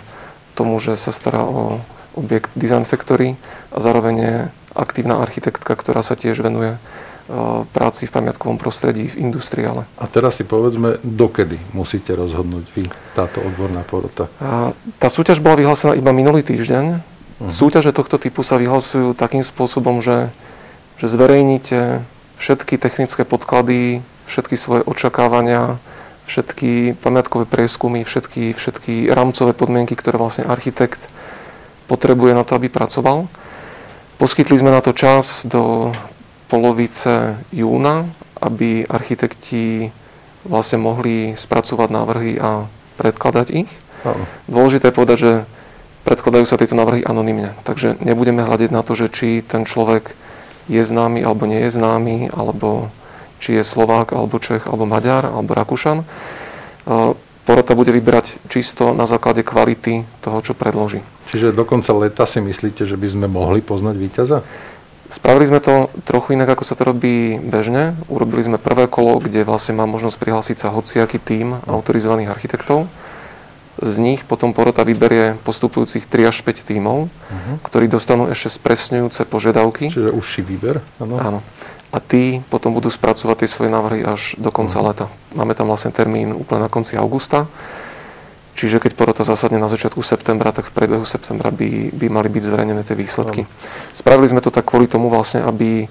tomu, 0.54 0.78
že 0.78 0.94
sa 0.94 1.10
stará 1.10 1.42
o 1.42 1.82
objekt 2.14 2.54
Design 2.54 2.86
Factory 2.86 3.34
a 3.74 3.82
zároveň 3.82 4.14
je 4.14 4.34
aktívna 4.76 5.20
architektka, 5.20 5.72
ktorá 5.74 6.04
sa 6.04 6.16
tiež 6.16 6.40
venuje 6.40 6.76
e, 6.76 6.78
práci 7.72 8.06
v 8.08 8.14
pamiatkovom 8.14 8.58
prostredí, 8.58 9.08
v 9.08 9.30
industriále. 9.30 9.86
A 9.96 10.04
teraz 10.10 10.40
si 10.40 10.44
povedzme, 10.44 10.98
dokedy 11.00 11.56
musíte 11.72 12.12
rozhodnúť 12.12 12.66
vy, 12.74 12.84
táto 13.14 13.40
odborná 13.40 13.86
porota? 13.86 14.26
A 14.42 14.74
tá 14.98 15.08
súťaž 15.08 15.38
bola 15.38 15.58
vyhlásená 15.58 15.94
iba 15.94 16.10
minulý 16.10 16.42
týždeň. 16.42 16.84
Uh-huh. 16.98 17.50
Súťaže 17.50 17.94
tohto 17.94 18.18
typu 18.18 18.42
sa 18.42 18.58
vyhlasujú 18.58 19.14
takým 19.14 19.46
spôsobom, 19.46 20.02
že, 20.02 20.34
že 20.98 21.06
zverejníte 21.06 22.02
všetky 22.42 22.74
technické 22.76 23.22
podklady, 23.22 24.02
všetky 24.26 24.58
svoje 24.58 24.82
očakávania, 24.82 25.78
všetky 26.26 26.98
pamiatkové 27.02 27.46
prieskumy, 27.46 28.02
všetky, 28.06 28.54
všetky 28.54 29.10
rámcové 29.10 29.54
podmienky, 29.54 29.94
ktoré 29.94 30.18
vlastne 30.18 30.46
architekt 30.46 31.06
potrebuje 31.86 32.32
na 32.34 32.42
to, 32.46 32.56
aby 32.58 32.70
pracoval. 32.70 33.26
Poskytli 34.18 34.58
sme 34.58 34.70
na 34.70 34.78
to 34.78 34.94
čas 34.94 35.42
do 35.46 35.90
polovice 36.52 37.40
júna, 37.48 38.12
aby 38.36 38.84
architekti 38.84 39.88
vlastne 40.44 40.84
mohli 40.84 41.32
spracovať 41.32 41.88
návrhy 41.88 42.36
a 42.36 42.68
predkladať 43.00 43.48
ich. 43.64 43.70
Áno. 44.04 44.28
Dôležité 44.50 44.92
je 44.92 44.98
povedať, 45.00 45.18
že 45.18 45.32
predkladajú 46.04 46.44
sa 46.44 46.60
tieto 46.60 46.76
návrhy 46.76 47.00
anonymne. 47.08 47.56
Takže 47.64 47.96
nebudeme 48.04 48.44
hľadiť 48.44 48.68
na 48.68 48.84
to, 48.84 48.92
že 48.92 49.08
či 49.08 49.40
ten 49.40 49.64
človek 49.64 50.12
je 50.68 50.82
známy 50.84 51.24
alebo 51.24 51.48
nie 51.48 51.64
je 51.64 51.72
známy, 51.72 52.28
alebo 52.28 52.92
či 53.40 53.58
je 53.58 53.64
Slovák, 53.66 54.12
alebo 54.12 54.38
Čech, 54.38 54.68
alebo 54.68 54.86
Maďar, 54.86 55.26
alebo 55.26 55.56
Rakúšan 55.56 56.04
porota 57.42 57.74
bude 57.74 57.90
vybrať 57.90 58.38
čisto 58.46 58.94
na 58.94 59.06
základe 59.06 59.42
kvality 59.42 60.06
toho, 60.22 60.38
čo 60.42 60.54
predloží. 60.54 61.02
Čiže 61.30 61.54
do 61.54 61.66
konca 61.66 61.90
leta 61.94 62.22
si 62.26 62.38
myslíte, 62.38 62.86
že 62.86 62.94
by 62.94 63.08
sme 63.08 63.26
mohli 63.26 63.58
poznať 63.62 63.94
víťaza? 63.98 64.46
Spravili 65.12 65.44
sme 65.44 65.60
to 65.60 65.92
trochu 66.08 66.40
inak, 66.40 66.56
ako 66.56 66.64
sa 66.64 66.72
to 66.72 66.88
robí 66.88 67.36
bežne. 67.36 68.00
Urobili 68.08 68.40
sme 68.40 68.56
prvé 68.56 68.88
kolo, 68.88 69.20
kde 69.20 69.44
vlastne 69.44 69.76
má 69.76 69.84
možnosť 69.84 70.16
prihlásiť 70.16 70.56
sa 70.56 70.72
hociaký 70.72 71.20
tím 71.20 71.60
autorizovaných 71.68 72.32
architektov. 72.32 72.88
Z 73.76 74.00
nich 74.00 74.24
potom 74.24 74.56
porota 74.56 74.88
vyberie 74.88 75.36
postupujúcich 75.44 76.08
3 76.08 76.32
až 76.32 76.40
5 76.40 76.64
tímov, 76.64 77.12
uh-huh. 77.12 77.56
ktorí 77.60 77.92
dostanú 77.92 78.24
ešte 78.32 78.56
spresňujúce 78.56 79.28
požiadavky. 79.28 79.92
Čiže 79.92 80.16
užší 80.16 80.40
výber? 80.40 80.80
Áno. 80.96 81.20
Áno 81.20 81.40
a 81.92 82.00
tí 82.00 82.40
potom 82.48 82.72
budú 82.72 82.88
spracovať 82.88 83.44
tie 83.44 83.52
svoje 83.52 83.68
návrhy 83.68 84.00
až 84.00 84.40
do 84.40 84.48
konca 84.48 84.80
uh-huh. 84.80 84.88
leta. 84.96 85.06
Máme 85.36 85.52
tam 85.52 85.68
vlastne 85.68 85.92
termín 85.92 86.32
úplne 86.32 86.64
na 86.64 86.72
konci 86.72 86.96
augusta, 86.96 87.52
čiže 88.54 88.80
keď 88.80 88.92
porota 88.94 89.22
zasadne 89.24 89.56
na 89.56 89.70
začiatku 89.70 90.00
septembra, 90.04 90.52
tak 90.52 90.68
v 90.68 90.74
priebehu 90.76 91.04
septembra 91.08 91.48
by, 91.52 91.92
by 91.92 92.06
mali 92.12 92.28
byť 92.28 92.42
zverejnené 92.44 92.82
tie 92.84 92.96
výsledky. 92.96 93.48
Spravili 93.96 94.28
sme 94.28 94.44
to 94.44 94.52
tak 94.52 94.68
kvôli 94.68 94.86
tomu 94.86 95.08
vlastne, 95.08 95.44
aby 95.44 95.88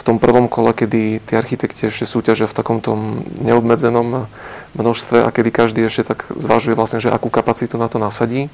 v 0.00 0.02
tom 0.02 0.16
prvom 0.16 0.48
kole, 0.48 0.72
kedy 0.72 1.20
tí 1.28 1.32
architekti 1.36 1.92
ešte 1.92 2.08
súťažia 2.08 2.48
v 2.48 2.56
takomto 2.56 2.96
neobmedzenom 3.44 4.32
množstve 4.72 5.20
a 5.20 5.28
kedy 5.28 5.52
každý 5.52 5.80
ešte 5.84 6.08
tak 6.08 6.24
zvažuje 6.32 6.72
vlastne, 6.72 7.04
že 7.04 7.12
akú 7.12 7.28
kapacitu 7.28 7.76
na 7.76 7.84
to 7.84 8.00
nasadí, 8.00 8.48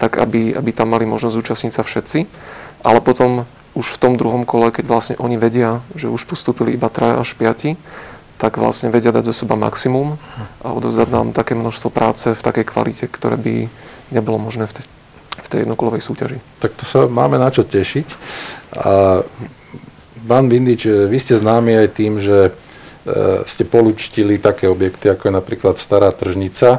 tak 0.00 0.16
aby, 0.16 0.56
aby 0.56 0.70
tam 0.72 0.96
mali 0.96 1.04
možnosť 1.04 1.36
zúčastniť 1.36 1.72
sa 1.76 1.82
všetci. 1.84 2.18
Ale 2.80 3.04
potom 3.04 3.44
už 3.76 3.94
v 3.94 4.00
tom 4.00 4.16
druhom 4.16 4.48
kole, 4.48 4.72
keď 4.72 4.84
vlastne 4.88 5.14
oni 5.20 5.36
vedia, 5.36 5.84
že 5.92 6.08
už 6.08 6.24
postúpili 6.24 6.72
iba 6.72 6.88
3 6.88 7.20
až 7.20 7.36
5, 7.36 7.76
tak 8.38 8.56
vlastne 8.56 8.94
vedia 8.94 9.10
dať 9.10 9.28
zo 9.28 9.34
seba 9.34 9.58
maximum 9.58 10.14
a 10.62 10.70
odovzdať 10.70 11.08
nám 11.10 11.34
také 11.34 11.58
množstvo 11.58 11.90
práce 11.90 12.30
v 12.30 12.40
takej 12.40 12.64
kvalite, 12.70 13.04
ktoré 13.10 13.34
by 13.34 13.66
nebolo 14.14 14.38
možné 14.38 14.70
v 14.70 14.78
tej, 14.78 14.84
v 15.42 15.48
tej 15.50 15.58
jednokolovej 15.66 16.02
súťaži. 16.06 16.38
Tak 16.62 16.78
to 16.78 16.84
sa 16.86 16.98
máme 17.10 17.36
na 17.36 17.50
čo 17.50 17.66
tešiť. 17.66 18.06
A 18.78 19.20
pán 20.22 20.46
Vindič, 20.46 20.86
vy 20.86 21.18
ste 21.18 21.34
známi 21.34 21.74
aj 21.82 21.88
tým, 21.98 22.22
že 22.22 22.38
e, 22.48 22.50
ste 23.42 23.66
polučtili 23.66 24.38
také 24.38 24.70
objekty, 24.70 25.10
ako 25.10 25.28
je 25.28 25.34
napríklad 25.34 25.74
Stará 25.76 26.14
tržnica 26.14 26.78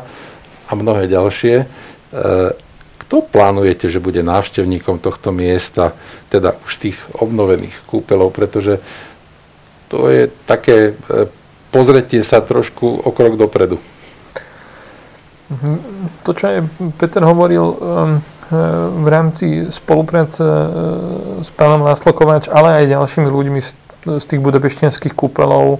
a 0.65 0.71
mnohé 0.73 1.11
ďalšie. 1.11 1.55
E, 1.59 1.65
kto 3.03 3.25
plánujete, 3.25 3.91
že 3.91 3.99
bude 3.99 4.23
návštevníkom 4.23 5.03
tohto 5.03 5.35
miesta, 5.35 5.97
teda 6.31 6.55
už 6.63 6.71
tých 6.77 6.97
obnovených 7.19 7.73
kúpeľov, 7.89 8.31
pretože 8.31 8.79
to 9.89 10.07
je 10.07 10.29
také 10.45 10.93
e, 10.93 11.38
pozretie 11.69 12.21
sa 12.25 12.41
trošku 12.41 13.05
o 13.05 13.09
krok 13.13 13.37
dopredu. 13.37 13.77
Mhm. 15.49 15.71
To, 16.23 16.29
čo 16.37 16.43
aj 16.45 16.57
Peter 17.01 17.25
hovoril 17.25 17.65
um, 17.65 17.77
v 19.03 19.07
rámci 19.09 19.69
spolupráce 19.69 20.41
s 21.41 21.49
pánom 21.53 21.85
Láslokovač, 21.85 22.49
ale 22.49 22.81
aj 22.81 22.93
ďalšími 22.97 23.29
ľuďmi 23.29 23.61
z 24.17 24.25
tých 24.25 24.41
budapešťanských 24.41 25.13
kúpeľov, 25.13 25.77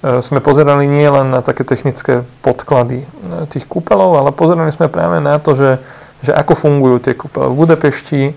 sme 0.00 0.40
pozerali 0.40 0.88
nie 0.88 1.04
len 1.04 1.28
na 1.28 1.44
také 1.44 1.64
technické 1.64 2.24
podklady 2.40 3.04
tých 3.52 3.68
kúpeľov, 3.68 4.20
ale 4.24 4.30
pozerali 4.32 4.72
sme 4.72 4.88
práve 4.88 5.20
na 5.20 5.36
to, 5.36 5.52
že 5.52 5.76
že 6.20 6.36
ako 6.36 6.52
fungujú 6.52 6.96
tie 7.00 7.14
kúpele. 7.16 7.48
V 7.48 7.54
Budapešti 7.64 8.20
e, 8.28 8.32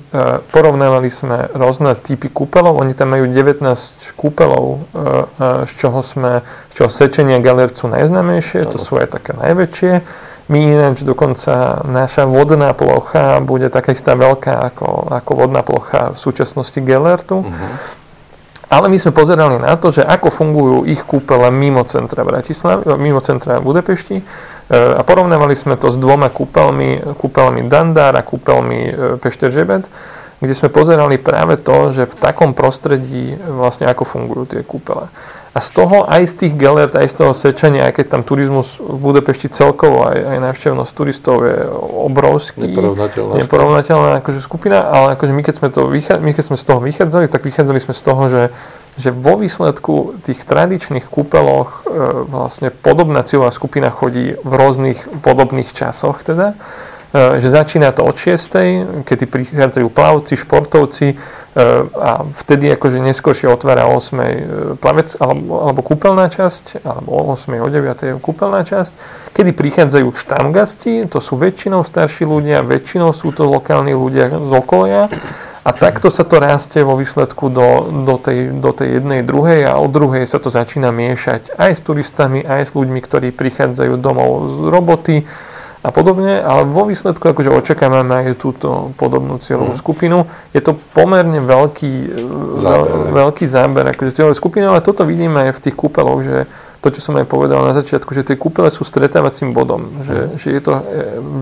porovnávali 0.55 1.11
sme 1.11 1.51
rôzne 1.51 1.99
typy 1.99 2.31
kúpelov. 2.31 2.79
Oni 2.79 2.95
tam 2.95 3.11
majú 3.11 3.27
19 3.27 3.59
kúpelov, 4.15 4.87
e, 4.95 5.01
e, 5.03 5.47
z 5.67 5.71
čoho 5.75 5.99
sme, 5.99 6.39
z 6.71 6.73
čoho 6.79 6.89
sečenia 6.89 7.43
galer 7.43 7.67
sú 7.75 7.91
najznámejšie, 7.91 8.71
to 8.71 8.79
sú 8.79 8.95
aj 8.99 9.19
také 9.19 9.35
najväčšie. 9.35 9.91
My 10.51 10.59
ináč 10.59 11.07
dokonca 11.07 11.83
naša 11.87 12.27
vodná 12.27 12.75
plocha 12.75 13.39
bude 13.39 13.71
taká 13.71 13.95
istá 13.95 14.11
veľká 14.11 14.75
ako, 14.75 15.07
ako 15.07 15.31
vodná 15.39 15.63
plocha 15.63 16.11
v 16.11 16.17
súčasnosti 16.19 16.83
Gellertu. 16.83 17.47
Uh-huh. 17.47 18.02
Ale 18.73 18.89
my 18.89 18.97
sme 18.97 19.13
pozerali 19.13 19.61
na 19.61 19.77
to, 19.77 19.93
že 19.93 20.01
ako 20.01 20.33
fungujú 20.33 20.77
ich 20.89 21.05
kúpele 21.05 21.53
mimo 21.53 21.85
centra 21.85 22.25
Bratislavy, 22.25 22.89
mimo 22.97 23.21
centra 23.21 23.61
Budapešti 23.61 24.17
e, 24.17 24.23
a 24.73 25.05
porovnávali 25.05 25.53
sme 25.53 25.77
to 25.77 25.93
s 25.93 26.01
dvoma 26.01 26.33
kúpeľmi, 26.33 27.13
kúpeľmi 27.13 27.69
Dandár 27.69 28.17
a 28.17 28.25
kúpeľmi 28.25 28.79
e, 28.81 28.91
Pešteržebet, 29.21 29.85
kde 30.41 30.53
sme 30.57 30.73
pozerali 30.73 31.21
práve 31.21 31.61
to, 31.61 31.93
že 31.93 32.09
v 32.09 32.17
takom 32.17 32.57
prostredí 32.57 33.37
vlastne 33.37 33.85
ako 33.85 34.09
fungujú 34.09 34.57
tie 34.57 34.65
kúpele. 34.65 35.05
A 35.53 35.61
z 35.61 35.69
toho, 35.69 36.09
aj 36.09 36.33
z 36.33 36.33
tých 36.33 36.53
gelert, 36.57 36.97
aj 36.97 37.13
z 37.13 37.15
toho 37.21 37.33
sečenia, 37.37 37.85
aj 37.85 38.01
keď 38.01 38.05
tam 38.17 38.21
turizmus 38.25 38.81
v 38.81 38.97
Budapešti 38.97 39.53
celkovo, 39.53 40.09
aj, 40.09 40.17
aj 40.17 40.37
návštevnosť 40.49 40.91
turistov 40.97 41.45
je 41.45 41.69
obrovský. 41.77 42.73
Neporovnateľná. 42.73 43.33
Neporovnateľná 43.37 44.09
akože 44.25 44.41
skupina, 44.41 44.81
ale 44.81 45.13
akože 45.13 45.29
my 45.29 45.41
keď, 45.45 45.55
sme 45.61 45.69
to, 45.69 45.81
my 45.93 46.31
keď 46.33 46.43
sme 46.49 46.57
z 46.57 46.65
toho 46.65 46.81
vychádzali, 46.81 47.29
tak 47.29 47.45
vychádzali 47.45 47.79
sme 47.85 47.93
z 47.93 48.01
toho, 48.01 48.23
že, 48.33 48.43
že 48.97 49.13
vo 49.13 49.37
výsledku 49.37 50.17
tých 50.25 50.41
tradičných 50.41 51.05
kúpeloch 51.05 51.85
e, 51.85 52.01
vlastne 52.25 52.73
podobná 52.73 53.21
cieľová 53.21 53.53
skupina 53.53 53.93
chodí 53.93 54.33
v 54.41 54.53
rôznych 54.57 55.05
podobných 55.21 55.69
časoch 55.69 56.25
teda 56.25 56.57
e, 57.13 57.37
že 57.37 57.53
začína 57.53 57.93
to 57.93 58.01
od 58.01 58.17
6, 58.17 59.05
kedy 59.05 59.29
prichádzajú 59.29 59.85
plavci, 59.93 60.33
športovci, 60.33 61.13
a 61.53 62.25
vtedy 62.25 62.73
akože 62.73 62.97
neskôršie 62.97 63.45
otvára 63.45 63.85
8. 63.85 64.17
E, 64.17 64.25
plavec 64.81 65.13
alebo, 65.21 65.69
alebo 65.69 65.81
kúpeľná 65.85 66.25
časť, 66.33 66.81
alebo 66.81 67.09
o 67.13 67.21
8. 67.37 67.61
o 67.61 67.69
9. 67.69 68.17
kúpeľná 68.17 68.65
časť, 68.65 68.91
kedy 69.37 69.53
prichádzajú 69.53 70.07
štamgasti, 70.17 71.05
to 71.05 71.21
sú 71.21 71.37
väčšinou 71.37 71.85
starší 71.85 72.25
ľudia, 72.25 72.65
väčšinou 72.65 73.13
sú 73.13 73.29
to 73.29 73.45
lokálni 73.45 73.93
ľudia 73.93 74.33
z 74.33 74.49
okolia 74.49 75.13
a 75.63 75.69
takto 75.71 76.09
sa 76.09 76.25
to 76.25 76.41
rastie 76.41 76.81
vo 76.81 76.97
výsledku 76.97 77.53
do, 77.53 77.87
do, 78.03 78.17
tej, 78.17 78.51
do 78.57 78.73
tej 78.73 78.99
jednej 78.99 79.21
druhej 79.21 79.69
a 79.69 79.77
od 79.77 79.93
druhej 79.93 80.25
sa 80.25 80.41
to 80.41 80.49
začína 80.49 80.89
miešať 80.89 81.53
aj 81.55 81.71
s 81.77 81.81
turistami, 81.85 82.41
aj 82.41 82.67
s 82.67 82.71
ľuďmi, 82.73 82.99
ktorí 82.99 83.29
prichádzajú 83.29 83.93
domov 84.01 84.29
z 84.49 84.55
roboty, 84.73 85.15
a 85.83 85.91
podobne, 85.91 86.39
ale 86.39 86.63
vo 86.63 86.87
výsledku 86.87 87.19
akože 87.19 87.51
očakávame 87.51 88.23
aj 88.23 88.39
túto 88.39 88.95
podobnú 88.95 89.35
cieľovú 89.43 89.75
mm. 89.75 89.81
skupinu. 89.83 90.17
Je 90.55 90.63
to 90.63 90.79
pomerne 90.95 91.43
veľký 91.43 91.91
e, 91.91 92.07
záber, 92.63 92.87
veľ, 92.87 93.03
veľký 93.11 93.45
záber 93.45 93.83
akože 93.91 94.15
cieľovej 94.15 94.39
skupiny, 94.39 94.63
ale 94.63 94.79
toto 94.79 95.03
vidíme 95.03 95.51
aj 95.51 95.59
v 95.59 95.63
tých 95.67 95.75
kúpeloch, 95.75 96.23
že 96.23 96.47
to, 96.79 96.87
čo 96.87 96.99
som 97.03 97.19
aj 97.19 97.27
povedal 97.27 97.67
na 97.67 97.75
začiatku, 97.75 98.15
že 98.15 98.23
tie 98.23 98.39
kúpele 98.39 98.71
sú 98.71 98.87
stretávacím 98.87 99.51
bodom, 99.51 99.91
že, 100.07 100.15
mm. 100.15 100.31
že 100.39 100.47
je 100.55 100.61
to 100.63 100.71
e, 100.71 100.83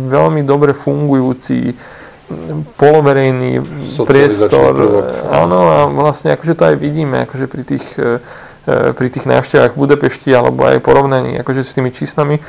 veľmi 0.09 0.41
dobre 0.41 0.73
fungujúci 0.73 1.77
poloverejný 2.81 3.61
priestor. 4.07 4.73
Áno, 5.29 5.57
a 5.69 5.77
vlastne 5.85 6.33
akože 6.33 6.53
to 6.55 6.63
aj 6.65 6.75
vidíme 6.79 7.27
akože 7.29 7.45
pri 7.45 7.63
tých, 7.67 7.85
e, 7.99 8.17
pri 8.95 9.07
tých 9.11 9.29
návštevách 9.29 9.77
v 9.77 9.81
Budapešti 9.85 10.31
alebo 10.33 10.65
aj 10.65 10.81
porovnaní 10.81 11.37
akože 11.37 11.61
s 11.61 11.75
tými 11.77 11.93
číslami 11.93 12.41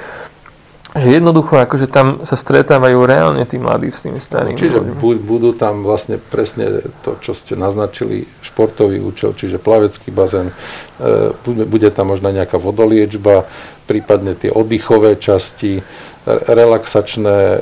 že 0.93 1.09
jednoducho 1.09 1.57
akože 1.57 1.89
tam 1.89 2.21
sa 2.29 2.37
stretávajú 2.37 3.01
reálne 3.09 3.49
tí 3.49 3.57
mladí 3.57 3.89
s 3.89 4.05
tými 4.05 4.21
starými. 4.21 4.61
Čiže 4.61 4.79
ľuďmi. 4.85 5.25
budú 5.25 5.57
tam 5.57 5.81
vlastne 5.81 6.21
presne 6.21 6.85
to, 7.01 7.17
čo 7.25 7.33
ste 7.33 7.57
naznačili, 7.57 8.29
športový 8.45 9.01
účel, 9.01 9.33
čiže 9.33 9.57
plavecký 9.57 10.13
bazén, 10.13 10.53
e, 11.01 11.65
bude 11.65 11.89
tam 11.89 12.13
možno 12.13 12.29
nejaká 12.29 12.61
vodoliečba, 12.61 13.49
prípadne 13.89 14.37
tie 14.37 14.53
oddychové 14.53 15.17
časti, 15.17 15.81
relaxačné, 16.27 17.39
e, 17.59 17.61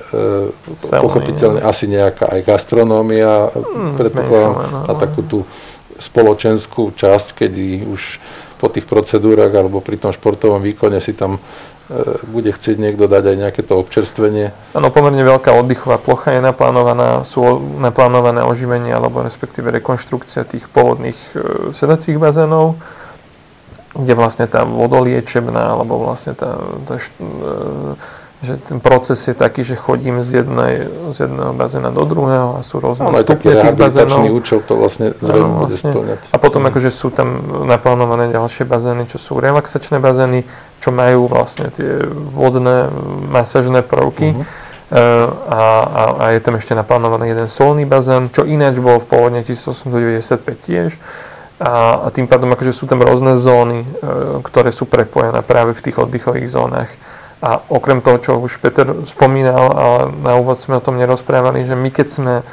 Sauny, 0.76 1.00
pochopiteľne 1.00 1.60
asi 1.64 1.88
nejaká 1.88 2.28
aj 2.28 2.40
gastronómia, 2.44 3.48
mm, 3.48 3.96
predpokladám, 3.96 4.52
no, 4.52 4.78
na 4.84 4.94
takú 5.00 5.24
tú 5.24 5.38
spoločenskú 5.96 6.92
časť, 6.92 7.44
kedy 7.44 7.88
už 7.88 8.20
po 8.60 8.68
tých 8.68 8.84
procedúrach 8.84 9.48
alebo 9.48 9.80
pri 9.80 9.96
tom 9.96 10.12
športovom 10.12 10.60
výkone 10.60 11.00
si 11.00 11.16
tam 11.16 11.40
bude 12.30 12.54
chcieť 12.54 12.78
niekto 12.78 13.10
dať 13.10 13.34
aj 13.34 13.36
nejaké 13.36 13.62
to 13.66 13.74
občerstvenie. 13.74 14.54
Áno, 14.78 14.94
pomerne 14.94 15.26
veľká 15.26 15.50
oddychová 15.50 15.98
plocha 15.98 16.38
je 16.38 16.40
naplánovaná, 16.42 17.26
sú 17.26 17.42
naplánované 17.82 18.46
oživenie 18.46 18.94
alebo 18.94 19.26
respektíve 19.26 19.74
rekonštrukcia 19.74 20.46
tých 20.46 20.70
pôvodných 20.70 21.18
e, 21.34 21.38
sedacích 21.74 22.14
bazénov, 22.14 22.78
kde 23.98 24.14
vlastne 24.14 24.46
tá 24.46 24.62
vodoliečebná 24.62 25.74
alebo 25.74 25.98
vlastne 25.98 26.38
tá, 26.38 26.62
tá 26.86 27.02
e, 27.02 27.10
že 28.40 28.56
ten 28.56 28.80
proces 28.80 29.20
je 29.28 29.36
taký, 29.36 29.60
že 29.68 29.76
chodím 29.76 30.24
z, 30.24 30.40
jednej, 30.40 30.88
z 31.12 31.28
jedného 31.28 31.52
bazéna 31.52 31.92
do 31.92 32.08
druhého 32.08 32.56
a 32.56 32.64
sú 32.64 32.80
rôzne 32.80 33.12
no, 33.12 33.20
stupne 33.20 33.52
tých 33.52 33.76
bazénov. 33.76 34.32
účel 34.32 34.64
to 34.64 34.80
vlastne 34.80 35.12
zrejme 35.20 35.44
bude 35.44 35.76
vlastne. 35.76 35.92
splňať. 35.92 36.18
A 36.32 36.36
potom 36.40 36.64
akože 36.64 36.88
sú 36.88 37.12
tam 37.12 37.36
naplánované 37.68 38.32
ďalšie 38.32 38.64
bazény, 38.64 39.04
čo 39.12 39.20
sú 39.20 39.36
relaxačné 39.36 40.00
bazény, 40.00 40.48
čo 40.80 40.88
majú 40.88 41.28
vlastne 41.28 41.68
tie 41.68 42.00
vodné 42.08 42.88
masažné 43.28 43.84
prvky. 43.84 44.32
Uh-huh. 44.32 44.48
A, 44.90 45.62
a, 45.86 46.02
a 46.18 46.24
je 46.34 46.40
tam 46.42 46.58
ešte 46.58 46.74
naplánovaný 46.74 47.30
jeden 47.30 47.46
solný 47.46 47.86
bazén, 47.86 48.26
čo 48.32 48.42
ináč 48.42 48.80
bol 48.82 48.98
v 48.98 49.06
pôvodne 49.06 49.44
1895 49.46 50.66
tiež. 50.66 50.90
A, 51.60 52.02
a 52.02 52.10
tým 52.10 52.24
pádom 52.24 52.48
akože 52.56 52.72
sú 52.72 52.88
tam 52.88 53.04
rôzne 53.04 53.36
zóny, 53.36 53.84
e, 53.84 53.88
ktoré 54.42 54.72
sú 54.72 54.88
prepojené 54.88 55.44
práve 55.44 55.76
v 55.76 55.84
tých 55.84 56.00
oddychových 56.00 56.48
zónach. 56.48 56.90
A 57.40 57.56
okrem 57.72 58.04
toho, 58.04 58.20
čo 58.20 58.32
už 58.36 58.60
Peter 58.60 58.84
spomínal, 59.08 59.72
ale 59.72 60.00
na 60.20 60.36
úvod 60.36 60.60
sme 60.60 60.76
o 60.76 60.84
tom 60.84 61.00
nerozprávali, 61.00 61.64
že 61.64 61.72
my 61.72 61.88
keď 61.88 62.08
sme 62.12 62.34
e, 62.40 62.44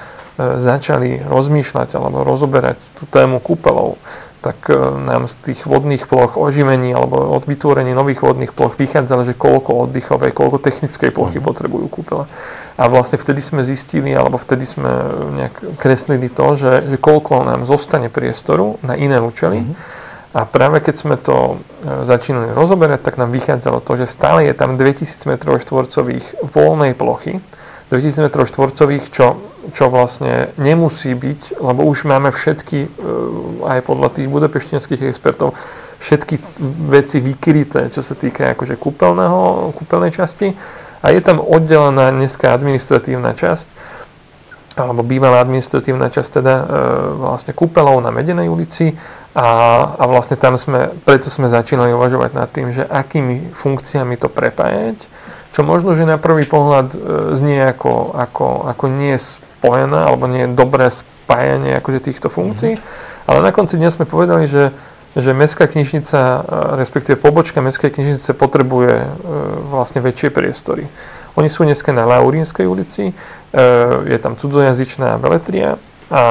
začali 0.56 1.28
rozmýšľať 1.28 2.00
alebo 2.00 2.24
rozoberať 2.24 2.80
tú 2.96 3.04
tému 3.12 3.44
kúpelov, 3.44 4.00
tak 4.40 4.72
e, 4.72 4.80
nám 4.80 5.28
z 5.28 5.52
tých 5.52 5.68
vodných 5.68 6.08
ploch 6.08 6.40
oživení 6.40 6.96
alebo 6.96 7.20
od 7.36 7.44
vytvorení 7.44 7.92
nových 7.92 8.24
vodných 8.24 8.56
ploch 8.56 8.80
vychádzalo, 8.80 9.28
že 9.28 9.36
koľko 9.36 9.92
oddychovej, 9.92 10.32
koľko 10.32 10.64
technickej 10.64 11.12
plochy 11.12 11.44
mhm. 11.44 11.46
potrebujú 11.46 11.86
kúpele. 11.92 12.24
A 12.80 12.88
vlastne 12.88 13.20
vtedy 13.20 13.44
sme 13.44 13.68
zistili, 13.68 14.16
alebo 14.16 14.40
vtedy 14.40 14.64
sme 14.64 14.88
nejak 15.36 15.84
kreslili 15.84 16.32
to, 16.32 16.56
že, 16.56 16.96
že 16.96 16.96
koľko 16.96 17.44
nám 17.44 17.68
zostane 17.68 18.08
priestoru 18.08 18.80
na 18.88 18.96
iné 18.96 19.20
účely. 19.20 19.68
Mm-hmm 19.68 20.06
a 20.38 20.46
práve 20.46 20.86
keď 20.86 20.96
sme 21.02 21.18
to 21.18 21.58
e, 21.82 22.06
začínali 22.06 22.54
rozoberať, 22.54 23.02
tak 23.02 23.18
nám 23.18 23.34
vychádzalo 23.34 23.82
to, 23.82 23.98
že 23.98 24.06
stále 24.06 24.46
je 24.46 24.54
tam 24.54 24.78
2000 24.78 25.18
m 25.26 25.34
štvorcových 25.42 26.46
voľnej 26.46 26.94
plochy, 26.94 27.42
2000 27.90 28.30
m 28.30 28.46
štvorcových, 28.46 29.10
čo, 29.10 29.42
čo 29.74 29.90
vlastne 29.90 30.54
nemusí 30.62 31.18
byť, 31.18 31.58
lebo 31.58 31.90
už 31.90 32.06
máme 32.06 32.30
všetky, 32.30 32.80
e, 32.86 32.90
aj 33.66 33.80
podľa 33.82 34.10
tých 34.14 34.30
budapeštinských 34.30 35.10
expertov, 35.10 35.58
všetky 35.98 36.38
veci 36.86 37.18
vykryté, 37.18 37.90
čo 37.90 38.06
sa 38.06 38.14
týka 38.14 38.54
akože 38.54 38.78
kúpeľného, 38.78 39.74
kúpeľnej 39.74 40.14
časti. 40.14 40.54
A 41.02 41.18
je 41.18 41.22
tam 41.26 41.42
oddelená 41.42 42.14
dneska 42.14 42.54
administratívna 42.54 43.34
časť, 43.34 43.66
alebo 44.78 45.02
bývalá 45.02 45.42
administratívna 45.42 46.14
časť 46.14 46.30
teda 46.30 46.54
e, 46.54 46.66
vlastne 47.26 47.58
kúpeľov 47.58 48.06
na 48.06 48.14
Medenej 48.14 48.46
ulici 48.46 48.94
a, 49.38 49.48
a 50.02 50.04
vlastne 50.10 50.34
tam 50.34 50.58
sme, 50.58 50.90
preto 51.06 51.30
sme 51.30 51.46
začínali 51.46 51.94
uvažovať 51.94 52.32
nad 52.34 52.50
tým, 52.50 52.74
že 52.74 52.82
akými 52.82 53.54
funkciami 53.54 54.18
to 54.18 54.34
prepájať, 54.34 54.98
čo 55.54 55.62
možno, 55.62 55.94
že 55.94 56.10
na 56.10 56.18
prvý 56.18 56.50
pohľad 56.50 56.88
e, 56.90 56.98
znie 57.38 57.62
ako, 57.70 58.18
ako, 58.18 58.66
ako 58.66 58.86
nie 58.90 59.14
je 59.14 59.38
spojené, 59.38 59.94
alebo 59.94 60.26
nie 60.26 60.50
je 60.50 60.58
dobré 60.58 60.90
spájanie 60.90 61.78
akože 61.78 62.10
týchto 62.10 62.34
funkcií, 62.34 62.82
mm-hmm. 62.82 63.30
ale 63.30 63.46
na 63.46 63.54
konci 63.54 63.78
dňa 63.78 63.94
sme 63.94 64.10
povedali, 64.10 64.50
že, 64.50 64.74
že 65.14 65.38
mestská 65.38 65.70
knižnica, 65.70 66.18
e, 66.18 66.40
respektíve 66.82 67.22
pobočka 67.22 67.62
mestskej 67.62 67.94
knižnice 67.94 68.34
potrebuje 68.34 69.06
e, 69.06 69.10
vlastne 69.70 70.02
väčšie 70.02 70.34
priestory. 70.34 70.90
Oni 71.38 71.46
sú 71.46 71.62
dneska 71.62 71.94
na 71.94 72.10
Laurínskej 72.10 72.66
ulici, 72.66 73.14
je 74.10 74.18
tam 74.18 74.34
cudzojazyčná 74.34 75.22
veletria 75.22 75.78
a 76.10 76.22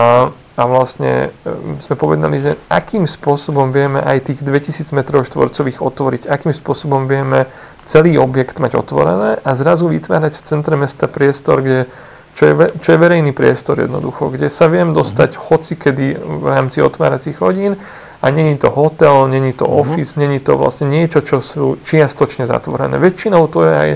a 0.56 0.62
vlastne 0.64 1.36
sme 1.84 1.94
povedali, 2.00 2.40
že 2.40 2.52
akým 2.72 3.04
spôsobom 3.04 3.68
vieme 3.68 4.00
aj 4.00 4.32
tých 4.32 4.40
2000 4.40 4.88
m 4.96 5.00
štvorcových 5.04 5.84
otvoriť, 5.84 6.22
akým 6.32 6.56
spôsobom 6.56 7.04
vieme 7.04 7.44
celý 7.84 8.18
objekt 8.18 8.58
mať 8.58 8.80
otvorené 8.80 9.38
a 9.44 9.50
zrazu 9.54 9.92
vytvárať 9.92 10.32
v 10.32 10.42
centre 10.42 10.74
mesta 10.74 11.06
priestor, 11.06 11.60
kde, 11.60 11.86
čo, 12.34 12.50
je, 12.50 12.52
čo 12.82 12.88
je 12.96 12.98
verejný 12.98 13.36
priestor 13.36 13.78
jednoducho, 13.78 14.32
kde 14.32 14.48
sa 14.48 14.66
viem 14.66 14.96
dostať 14.96 15.36
uh-huh. 15.36 15.44
hoci 15.54 15.76
kedy 15.78 16.18
v 16.18 16.46
rámci 16.48 16.82
otváracích 16.82 17.38
hodín 17.38 17.76
a 18.24 18.26
není 18.32 18.56
to 18.58 18.72
hotel, 18.72 19.28
není 19.28 19.52
to 19.52 19.68
uh-huh. 19.68 19.86
office, 19.86 20.18
není 20.18 20.40
to 20.42 20.58
vlastne 20.58 20.90
niečo, 20.90 21.22
čo 21.22 21.38
sú 21.38 21.78
čiastočne 21.84 22.48
zatvorené. 22.48 22.98
Väčšinou 22.98 23.46
to 23.46 23.62
je 23.62 23.74
aj 23.76 23.90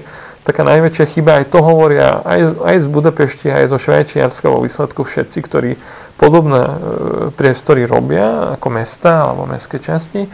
taká 0.46 0.64
najväčšia 0.64 1.06
chyba, 1.10 1.42
aj 1.42 1.46
to 1.52 1.60
hovoria 1.60 2.22
aj, 2.24 2.40
aj 2.64 2.76
z 2.80 2.86
Budapešti, 2.88 3.46
aj 3.52 3.74
zo 3.74 3.78
Švajčiarska 3.78 4.46
vo 4.48 4.64
výsledku 4.64 5.04
všetci, 5.04 5.38
ktorí 5.44 5.70
podobné 6.20 6.68
e, 6.68 6.74
priestory 7.32 7.88
robia 7.88 8.60
ako 8.60 8.68
mesta 8.68 9.24
alebo 9.24 9.48
mestské 9.48 9.80
časti, 9.80 10.28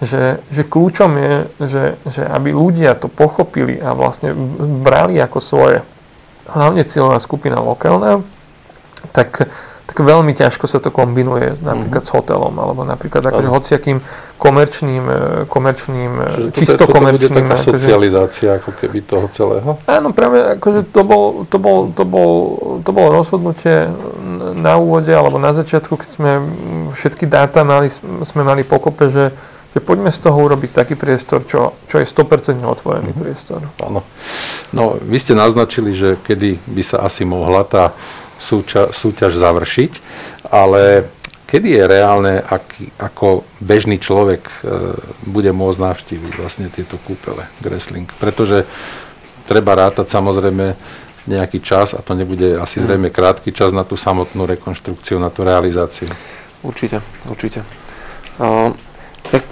že, 0.00 0.40
že 0.48 0.62
kľúčom 0.64 1.12
je, 1.20 1.34
že, 1.68 1.84
že 2.08 2.22
aby 2.24 2.56
ľudia 2.56 2.96
to 2.96 3.12
pochopili 3.12 3.76
a 3.76 3.92
vlastne 3.92 4.32
brali 4.80 5.20
ako 5.20 5.38
svoje 5.40 5.84
hlavne 6.48 6.80
cieľová 6.88 7.20
skupina 7.20 7.60
lokálna, 7.60 8.24
tak, 9.12 9.48
tak 9.96 10.04
veľmi 10.04 10.36
ťažko 10.36 10.68
sa 10.68 10.76
to 10.76 10.92
kombinuje 10.92 11.56
napríklad 11.64 12.04
mm-hmm. 12.04 12.12
s 12.12 12.16
hotelom, 12.20 12.52
alebo 12.52 12.84
napríklad 12.84 13.24
akože 13.32 13.48
hociakým 13.48 14.04
komerčným, 14.36 15.04
e, 15.08 15.18
komerčným 15.48 16.12
e, 16.20 16.52
Čiže 16.52 16.52
čisto 16.52 16.84
toto, 16.84 17.00
komerčným. 17.00 17.32
Bude 17.32 17.56
taká 17.56 17.56
akože, 17.56 17.80
socializácia 17.80 18.48
ako 18.60 18.70
keby 18.76 18.98
toho 19.08 19.26
celého? 19.32 19.80
Áno, 19.88 20.12
práve 20.12 20.60
akože 20.60 20.92
to, 20.92 21.00
bol, 21.00 21.48
to, 21.48 21.56
bol, 21.56 21.88
to, 21.96 22.04
bol, 22.04 22.32
to 22.84 22.90
bolo 22.92 23.08
rozhodnutie 23.08 23.88
na 24.52 24.76
úvode 24.76 25.16
alebo 25.16 25.40
na 25.40 25.56
začiatku, 25.56 25.96
keď 25.96 26.10
sme 26.12 26.30
všetky 26.92 27.24
dáta 27.24 27.64
mali, 27.64 27.88
sme 28.20 28.42
mali 28.44 28.68
pokope, 28.68 29.08
že, 29.08 29.32
že 29.72 29.80
poďme 29.80 30.12
z 30.12 30.20
toho 30.20 30.36
urobiť 30.36 30.76
taký 30.76 30.92
priestor, 30.92 31.48
čo, 31.48 31.72
čo 31.88 31.96
je 31.96 32.04
100% 32.04 32.60
otvorený 32.60 33.16
mm-hmm. 33.16 33.24
priestor. 33.24 33.64
Áno. 33.80 34.04
No, 34.76 35.00
vy 35.00 35.16
ste 35.16 35.32
naznačili, 35.32 35.96
že 35.96 36.20
kedy 36.20 36.60
by 36.68 36.82
sa 36.84 37.00
asi 37.00 37.24
mohla 37.24 37.64
tá 37.64 37.96
súťa, 38.38 38.92
súťaž 38.92 39.36
završiť, 39.36 39.92
ale 40.50 41.08
kedy 41.46 41.68
je 41.78 41.84
reálne, 41.86 42.34
aký, 42.42 42.90
ako 42.98 43.46
bežný 43.62 44.02
človek 44.02 44.42
e, 44.42 44.54
bude 45.24 45.50
môcť 45.54 45.78
navštíviť 45.78 46.32
vlastne 46.36 46.66
tieto 46.68 46.98
kúpele 47.06 47.46
Gressling? 47.62 48.10
Pretože 48.18 48.66
treba 49.46 49.78
rátať 49.78 50.10
samozrejme 50.10 50.74
nejaký 51.26 51.58
čas 51.62 51.94
a 51.94 52.02
to 52.02 52.14
nebude 52.14 52.58
asi 52.58 52.78
zrejme 52.82 53.10
krátky 53.10 53.50
čas 53.50 53.74
na 53.74 53.82
tú 53.82 53.98
samotnú 53.98 54.46
rekonštrukciu, 54.46 55.18
na 55.18 55.30
tú 55.30 55.42
realizáciu. 55.42 56.06
Určite, 56.62 57.02
určite. 57.26 57.66
Uh, 58.38 58.74
ja 59.34 59.42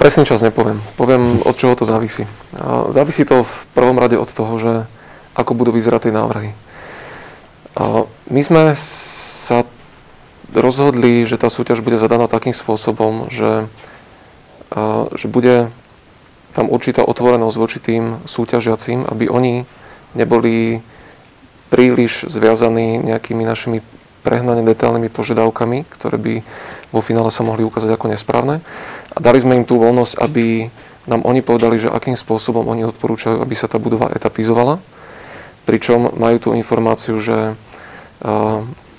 presný 0.00 0.24
čas 0.24 0.40
nepoviem. 0.40 0.80
Poviem, 0.96 1.44
od 1.44 1.56
čoho 1.56 1.76
to 1.76 1.84
závisí. 1.84 2.24
Uh, 2.56 2.88
závisí 2.88 3.24
to 3.28 3.44
v 3.44 3.54
prvom 3.76 4.00
rade 4.00 4.16
od 4.16 4.28
toho, 4.32 4.56
že 4.56 4.72
ako 5.36 5.52
budú 5.52 5.76
vyzerať 5.76 6.08
tie 6.08 6.12
návrhy. 6.12 6.50
My 8.28 8.42
sme 8.42 8.74
sa 8.78 9.62
rozhodli, 10.50 11.22
že 11.24 11.38
tá 11.38 11.46
súťaž 11.46 11.78
bude 11.78 11.94
zadaná 11.94 12.26
takým 12.26 12.50
spôsobom, 12.50 13.30
že, 13.30 13.70
že 15.14 15.26
bude 15.30 15.70
tam 16.58 16.66
určitá 16.66 17.06
otvorenosť 17.06 17.56
voči 17.56 17.78
tým 17.78 18.18
súťažiacím, 18.26 19.06
aby 19.06 19.30
oni 19.30 19.62
neboli 20.18 20.82
príliš 21.70 22.26
zviazaní 22.26 22.98
nejakými 22.98 23.44
našimi 23.46 23.78
prehnane 24.26 24.66
detailnými 24.66 25.12
požiadavkami, 25.12 25.86
ktoré 25.86 26.16
by 26.18 26.34
vo 26.90 27.00
finále 27.04 27.30
sa 27.30 27.46
mohli 27.46 27.62
ukázať 27.62 27.94
ako 27.94 28.10
nesprávne. 28.10 28.58
A 29.14 29.18
dali 29.22 29.38
sme 29.38 29.54
im 29.54 29.68
tú 29.68 29.78
voľnosť, 29.78 30.18
aby 30.18 30.66
nám 31.06 31.22
oni 31.22 31.40
povedali, 31.46 31.78
že 31.78 31.92
akým 31.92 32.18
spôsobom 32.18 32.66
oni 32.66 32.84
odporúčajú, 32.88 33.38
aby 33.38 33.54
sa 33.54 33.70
tá 33.70 33.78
budova 33.78 34.10
etapizovala. 34.10 34.82
Pričom 35.68 36.16
majú 36.16 36.36
tú 36.40 36.48
informáciu, 36.56 37.20
že 37.20 37.54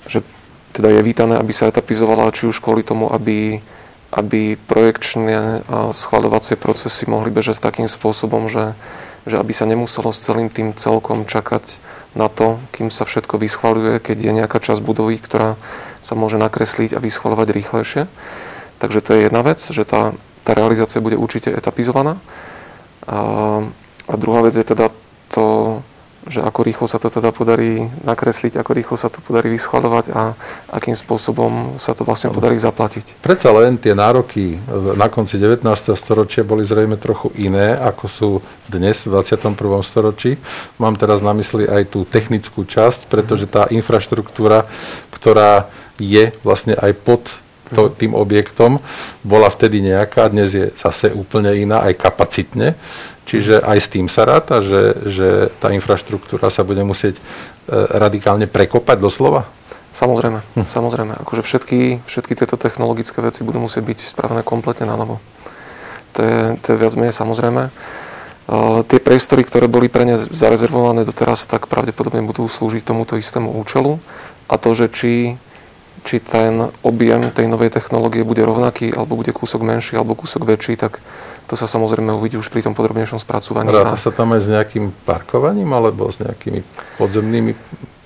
že 0.08 0.20
teda 0.70 0.88
je 0.90 1.02
vítané, 1.02 1.34
aby 1.36 1.50
sa 1.50 1.66
etapizovala, 1.66 2.32
či 2.32 2.46
už 2.46 2.62
kvôli 2.62 2.86
tomu, 2.86 3.10
aby, 3.10 3.58
aby 4.14 4.54
projekčné 4.54 5.66
a 5.66 5.90
schvaľovacie 5.90 6.54
procesy 6.54 7.10
mohli 7.10 7.34
bežať 7.34 7.58
takým 7.58 7.90
spôsobom, 7.90 8.46
že, 8.46 8.78
že 9.26 9.36
aby 9.36 9.50
sa 9.50 9.66
nemuselo 9.66 10.14
s 10.14 10.22
celým 10.22 10.48
tým 10.48 10.72
celkom 10.78 11.26
čakať 11.26 11.62
na 12.14 12.26
to, 12.26 12.58
kým 12.74 12.90
sa 12.90 13.06
všetko 13.06 13.38
vyschvaľuje, 13.38 14.02
keď 14.02 14.16
je 14.18 14.32
nejaká 14.42 14.58
časť 14.58 14.82
budovy, 14.82 15.18
ktorá 15.22 15.54
sa 16.02 16.14
môže 16.18 16.40
nakresliť 16.42 16.96
a 16.96 17.02
vyschvaľovať 17.02 17.48
rýchlejšie. 17.54 18.02
Takže 18.80 19.00
to 19.04 19.10
je 19.14 19.20
jedna 19.28 19.42
vec, 19.44 19.60
že 19.60 19.84
tá, 19.84 20.16
tá 20.42 20.50
realizácia 20.56 21.04
bude 21.04 21.14
určite 21.14 21.52
etapizovaná. 21.52 22.18
A, 23.06 23.18
a 24.10 24.14
druhá 24.16 24.42
vec 24.42 24.56
je 24.56 24.66
teda 24.66 24.90
to, 25.30 25.78
že 26.28 26.44
ako 26.44 26.60
rýchlo 26.60 26.84
sa 26.84 27.00
to 27.00 27.08
teda 27.08 27.32
podarí 27.32 27.88
nakresliť, 28.04 28.60
ako 28.60 28.70
rýchlo 28.76 28.96
sa 29.00 29.08
to 29.08 29.24
podarí 29.24 29.48
vyschvaľovať 29.56 30.12
a 30.12 30.36
akým 30.68 30.92
spôsobom 30.92 31.80
sa 31.80 31.96
to 31.96 32.04
vlastne 32.04 32.28
podarí 32.28 32.60
zaplatiť. 32.60 33.24
Predsa 33.24 33.48
len 33.56 33.80
tie 33.80 33.96
nároky 33.96 34.60
na 34.96 35.08
konci 35.08 35.40
19. 35.40 35.64
storočia 35.96 36.44
boli 36.44 36.68
zrejme 36.68 37.00
trochu 37.00 37.32
iné, 37.40 37.72
ako 37.72 38.04
sú 38.04 38.28
dnes 38.68 39.00
v 39.08 39.16
21. 39.16 39.56
storočí. 39.80 40.36
Mám 40.76 41.00
teraz 41.00 41.24
na 41.24 41.32
mysli 41.32 41.64
aj 41.64 41.88
tú 41.88 42.04
technickú 42.04 42.68
časť, 42.68 43.08
pretože 43.08 43.48
tá 43.48 43.64
infraštruktúra, 43.72 44.68
ktorá 45.08 45.72
je 45.96 46.36
vlastne 46.44 46.76
aj 46.76 46.92
pod 47.00 47.22
to, 47.70 47.86
tým 47.94 48.18
objektom, 48.18 48.82
bola 49.22 49.46
vtedy 49.46 49.78
nejaká, 49.78 50.26
dnes 50.26 50.50
je 50.50 50.74
zase 50.74 51.14
úplne 51.14 51.54
iná, 51.54 51.86
aj 51.86 52.02
kapacitne. 52.02 52.74
Čiže 53.30 53.62
aj 53.62 53.78
s 53.78 53.88
tým 53.94 54.10
sa 54.10 54.26
ráta, 54.26 54.58
že, 54.58 55.06
že 55.06 55.28
tá 55.62 55.70
infraštruktúra 55.70 56.50
sa 56.50 56.66
bude 56.66 56.82
musieť 56.82 57.14
e, 57.14 57.22
radikálne 57.94 58.50
prekopať 58.50 58.98
doslova? 58.98 59.46
Samozrejme, 59.94 60.42
hm. 60.58 60.66
samozrejme. 60.66 61.14
Akože 61.22 61.46
všetky, 61.46 62.02
všetky 62.10 62.34
tieto 62.34 62.58
technologické 62.58 63.22
veci 63.22 63.46
budú 63.46 63.62
musieť 63.62 63.86
byť 63.86 63.98
spravené 64.02 64.42
kompletne 64.42 64.90
na 64.90 64.98
novo. 64.98 65.22
To 66.18 66.26
je, 66.26 66.58
to 66.58 66.74
je 66.74 66.80
viac 66.82 66.90
menej 66.98 67.14
samozrejme. 67.14 67.70
Uh, 68.50 68.82
tie 68.82 68.98
priestory, 68.98 69.46
ktoré 69.46 69.70
boli 69.70 69.86
pre 69.86 70.02
ne 70.02 70.18
zarezervované 70.18 71.06
doteraz, 71.06 71.46
tak 71.46 71.70
pravdepodobne 71.70 72.26
budú 72.26 72.50
slúžiť 72.50 72.82
tomuto 72.82 73.14
istému 73.14 73.54
účelu. 73.62 74.02
A 74.50 74.58
to, 74.58 74.74
že 74.74 74.90
či, 74.90 75.38
či 76.02 76.18
ten 76.18 76.74
objem 76.82 77.30
tej 77.30 77.46
novej 77.46 77.70
technológie 77.70 78.26
bude 78.26 78.42
rovnaký, 78.42 78.90
alebo 78.90 79.14
bude 79.14 79.30
kúsok 79.30 79.62
menší, 79.62 79.94
alebo 79.94 80.18
kúsok 80.18 80.42
väčší, 80.50 80.74
tak 80.74 80.98
to 81.50 81.58
sa 81.58 81.66
samozrejme 81.66 82.14
uvidí 82.14 82.38
už 82.38 82.46
pri 82.46 82.62
tom 82.62 82.78
podrobnejšom 82.78 83.18
spracovaní. 83.18 83.74
Ráta 83.74 83.98
sa 83.98 84.14
tam 84.14 84.38
aj 84.38 84.46
s 84.46 84.48
nejakým 84.54 84.94
parkovaním 85.02 85.74
alebo 85.74 86.06
s 86.06 86.22
nejakými 86.22 86.62
podzemnými 86.94 87.58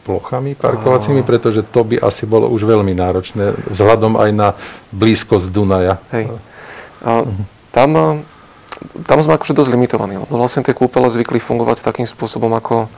plochami 0.04 0.56
parkovacími, 0.56 1.20
pretože 1.20 1.60
to 1.60 1.84
by 1.84 2.00
asi 2.00 2.24
bolo 2.24 2.48
už 2.48 2.64
veľmi 2.64 2.96
náročné 2.96 3.52
vzhľadom 3.68 4.16
aj 4.16 4.30
na 4.32 4.48
blízkosť 4.96 5.52
Dunaja. 5.52 6.00
Hej. 6.08 6.32
A 7.04 7.28
tam, 7.72 8.24
tam 9.04 9.18
sme 9.20 9.36
akože 9.36 9.52
dosť 9.52 9.72
limitovaní, 9.76 10.16
vlastne 10.32 10.64
tie 10.64 10.72
kúpele 10.72 11.12
zvykli 11.12 11.36
fungovať 11.36 11.84
takým 11.84 12.08
spôsobom, 12.08 12.52
ako, 12.56 12.88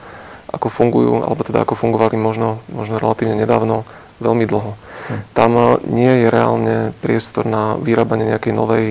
ako 0.50 0.66
fungujú, 0.70 1.26
alebo 1.26 1.42
teda 1.42 1.66
ako 1.66 1.74
fungovali 1.74 2.14
možno, 2.14 2.62
možno 2.70 3.02
relatívne 3.02 3.34
nedávno, 3.34 3.82
veľmi 4.22 4.46
dlho. 4.46 4.78
Hm. 5.10 5.20
Tam 5.34 5.50
nie 5.90 6.22
je 6.22 6.26
reálne 6.30 6.76
priestor 7.02 7.46
na 7.46 7.74
vyrábanie 7.78 8.30
nejakej 8.30 8.54
novej 8.54 8.86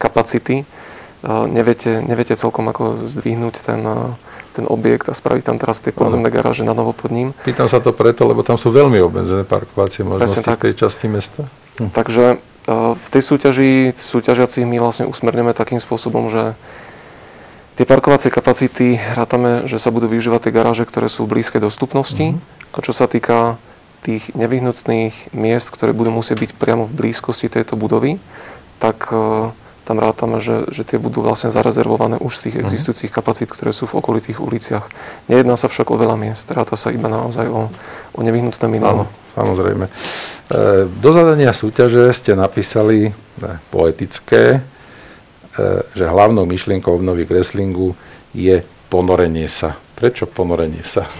kapacity. 0.00 0.64
Neviete, 1.28 2.00
neviete 2.00 2.32
celkom 2.32 2.64
ako 2.72 3.04
zdvihnúť 3.04 3.60
ten, 3.60 3.84
ten 4.56 4.64
objekt 4.64 5.12
a 5.12 5.14
spraviť 5.14 5.44
tam 5.44 5.60
teraz 5.60 5.84
tie 5.84 5.92
podzemné 5.92 6.32
garáže 6.32 6.64
na 6.64 6.72
novo 6.72 6.96
pod 6.96 7.12
ním. 7.12 7.36
Pýtam 7.44 7.68
sa 7.68 7.84
to 7.84 7.92
preto, 7.92 8.24
lebo 8.24 8.40
tam 8.40 8.56
sú 8.56 8.72
veľmi 8.72 8.96
obmedzené 9.04 9.44
parkovacie 9.44 10.00
možnosti 10.00 10.40
v 10.40 10.64
tej 10.64 10.74
časti 10.80 11.12
mesta. 11.12 11.44
Hm. 11.76 11.92
Takže 11.92 12.24
v 12.96 13.06
tej 13.12 13.22
súťaži 13.24 13.92
súťažiacich 13.92 14.64
my 14.64 14.80
vlastne 14.80 15.04
usmerneme 15.04 15.52
takým 15.52 15.80
spôsobom, 15.80 16.32
že 16.32 16.56
tie 17.76 17.84
parkovacie 17.88 18.32
kapacity 18.32 18.96
rátame, 18.96 19.68
že 19.68 19.76
sa 19.80 19.92
budú 19.92 20.08
využívať 20.08 20.48
tie 20.48 20.56
garáže, 20.56 20.84
ktoré 20.88 21.12
sú 21.12 21.28
v 21.28 21.36
blízkej 21.36 21.60
dostupnosti. 21.60 22.36
Mm-hmm. 22.36 22.76
A 22.76 22.78
čo 22.80 22.92
sa 22.96 23.08
týka 23.08 23.60
tých 24.00 24.32
nevyhnutných 24.32 25.36
miest, 25.36 25.68
ktoré 25.68 25.92
budú 25.92 26.08
musieť 26.12 26.48
byť 26.48 26.50
priamo 26.56 26.88
v 26.88 26.96
blízkosti 26.96 27.52
tejto 27.52 27.76
budovy, 27.76 28.16
tak 28.80 29.12
tam 29.90 29.98
rátame, 29.98 30.38
že, 30.38 30.70
že 30.70 30.86
tie 30.86 31.02
budú 31.02 31.18
vlastne 31.18 31.50
zarezervované 31.50 32.22
už 32.22 32.38
z 32.38 32.42
tých 32.46 32.54
mhm. 32.54 32.62
existujúcich 32.62 33.10
kapacít, 33.10 33.50
ktoré 33.50 33.74
sú 33.74 33.90
v 33.90 33.98
okolitých 33.98 34.38
uliciach. 34.38 34.86
Nejedná 35.26 35.58
sa 35.58 35.66
však 35.66 35.90
o 35.90 35.98
veľa 35.98 36.14
miest, 36.14 36.46
ráta 36.54 36.78
sa 36.78 36.94
iba 36.94 37.10
naozaj 37.10 37.50
o, 37.50 37.66
o 38.14 38.20
nevyhnutné 38.22 38.70
minimum. 38.70 39.10
Áno, 39.10 39.34
samozrejme. 39.34 39.90
E, 39.90 39.92
do 40.86 41.10
zadania 41.10 41.50
súťaže 41.50 42.06
ste 42.14 42.38
napísali 42.38 43.10
ne, 43.42 43.58
poetické, 43.74 44.42
e, 44.54 44.60
že 45.98 46.06
hlavnou 46.06 46.46
myšlienkou 46.46 46.94
obnovy 46.94 47.26
kreslingu 47.26 47.98
je 48.30 48.62
ponorenie 48.86 49.50
sa. 49.50 49.74
Prečo 49.98 50.30
ponorenie 50.30 50.86
sa? 50.86 51.10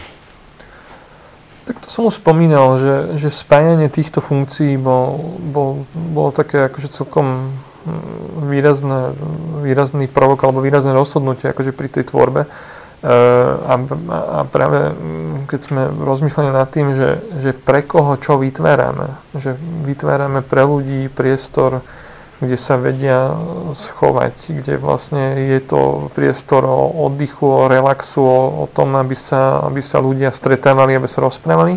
Tak 1.66 1.86
to 1.86 1.88
som 1.90 2.06
už 2.06 2.22
spomínal, 2.22 2.78
že, 2.78 2.94
že 3.18 3.28
spájanie 3.34 3.90
týchto 3.90 4.22
funkcií 4.22 4.78
bol, 4.78 5.38
bol, 5.38 5.86
bolo 5.94 6.30
také 6.30 6.66
akože 6.66 6.90
celkom 6.90 7.54
výrazné, 8.50 9.16
výrazný 9.64 10.06
prvok 10.06 10.44
alebo 10.44 10.60
výrazné 10.60 10.92
rozhodnutie 10.92 11.50
akože 11.50 11.72
pri 11.72 11.88
tej 11.88 12.04
tvorbe. 12.12 12.44
E, 12.44 12.48
a, 13.64 13.74
a 14.12 14.40
práve 14.44 14.92
mm, 14.92 15.48
keď 15.48 15.60
sme 15.60 15.82
rozmýšľali 15.88 16.50
nad 16.52 16.68
tým, 16.68 16.92
že, 16.92 17.10
že 17.40 17.50
pre 17.56 17.80
koho 17.84 18.16
čo 18.20 18.36
vytvárame, 18.36 19.16
že 19.36 19.56
vytvárame 19.84 20.44
pre 20.44 20.68
ľudí 20.68 21.08
priestor, 21.08 21.80
kde 22.40 22.56
sa 22.56 22.80
vedia 22.80 23.36
schovať, 23.76 24.64
kde 24.64 24.80
vlastne 24.80 25.36
je 25.36 25.60
to 25.60 26.08
priestor 26.16 26.64
o 26.64 27.08
oddychu, 27.08 27.44
o 27.44 27.68
relaxu, 27.68 28.24
o, 28.24 28.64
o 28.64 28.66
tom, 28.68 28.96
aby 28.96 29.12
sa, 29.12 29.60
aby 29.68 29.84
sa 29.84 30.00
ľudia 30.00 30.32
stretávali, 30.32 30.96
aby 30.96 31.08
sa 31.08 31.20
rozprávali 31.20 31.76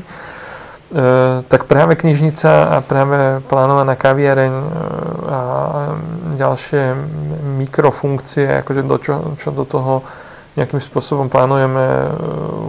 tak 1.49 1.65
práve 1.65 1.97
knižnica 1.97 2.77
a 2.77 2.77
práve 2.85 3.41
plánovaná 3.49 3.97
kaviareň 3.97 4.53
e, 4.53 4.65
a 5.25 5.41
ďalšie 6.37 6.93
mikrofunkcie, 7.57 8.61
akože 8.61 8.81
do 8.85 8.97
čo, 9.01 9.13
čo 9.41 9.49
do 9.49 9.65
toho 9.65 10.05
nejakým 10.53 10.77
spôsobom 10.77 11.33
plánujeme 11.33 11.81
e, 11.81 12.09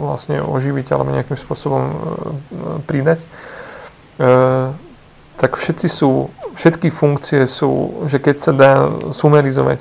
vlastne 0.08 0.40
oživiť 0.40 0.86
alebo 0.96 1.12
nejakým 1.12 1.36
spôsobom 1.36 1.84
pridať, 2.88 3.20
tak 5.34 5.58
všetci 5.58 5.90
sú, 5.90 6.30
všetky 6.54 6.86
funkcie 6.86 7.50
sú, 7.50 8.06
že 8.06 8.22
keď 8.22 8.36
sa 8.38 8.52
dá 8.54 8.72
sumerizovať 9.10 9.80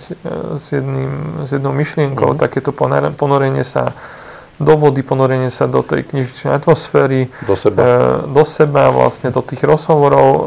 s, 0.57 0.65
jedným, 0.73 1.45
s 1.45 1.53
jednou 1.53 1.69
myšlienkou, 1.69 2.33
mm. 2.33 2.39
tak 2.41 2.57
je 2.57 2.65
to 2.65 2.73
ponorenie 3.13 3.61
sa 3.61 3.93
do 4.59 4.73
vody, 4.77 5.01
ponorenie 5.01 5.49
sa 5.49 5.65
do 5.65 5.81
tej 5.81 6.05
knižničnej 6.05 6.53
atmosféry, 6.53 7.29
do 7.47 7.55
seba. 7.57 7.77
E, 7.79 7.87
do 8.29 8.43
seba, 8.45 8.93
vlastne 8.93 9.33
do 9.33 9.41
tých 9.41 9.65
rozhovorov. 9.65 10.27
E, 10.29 10.41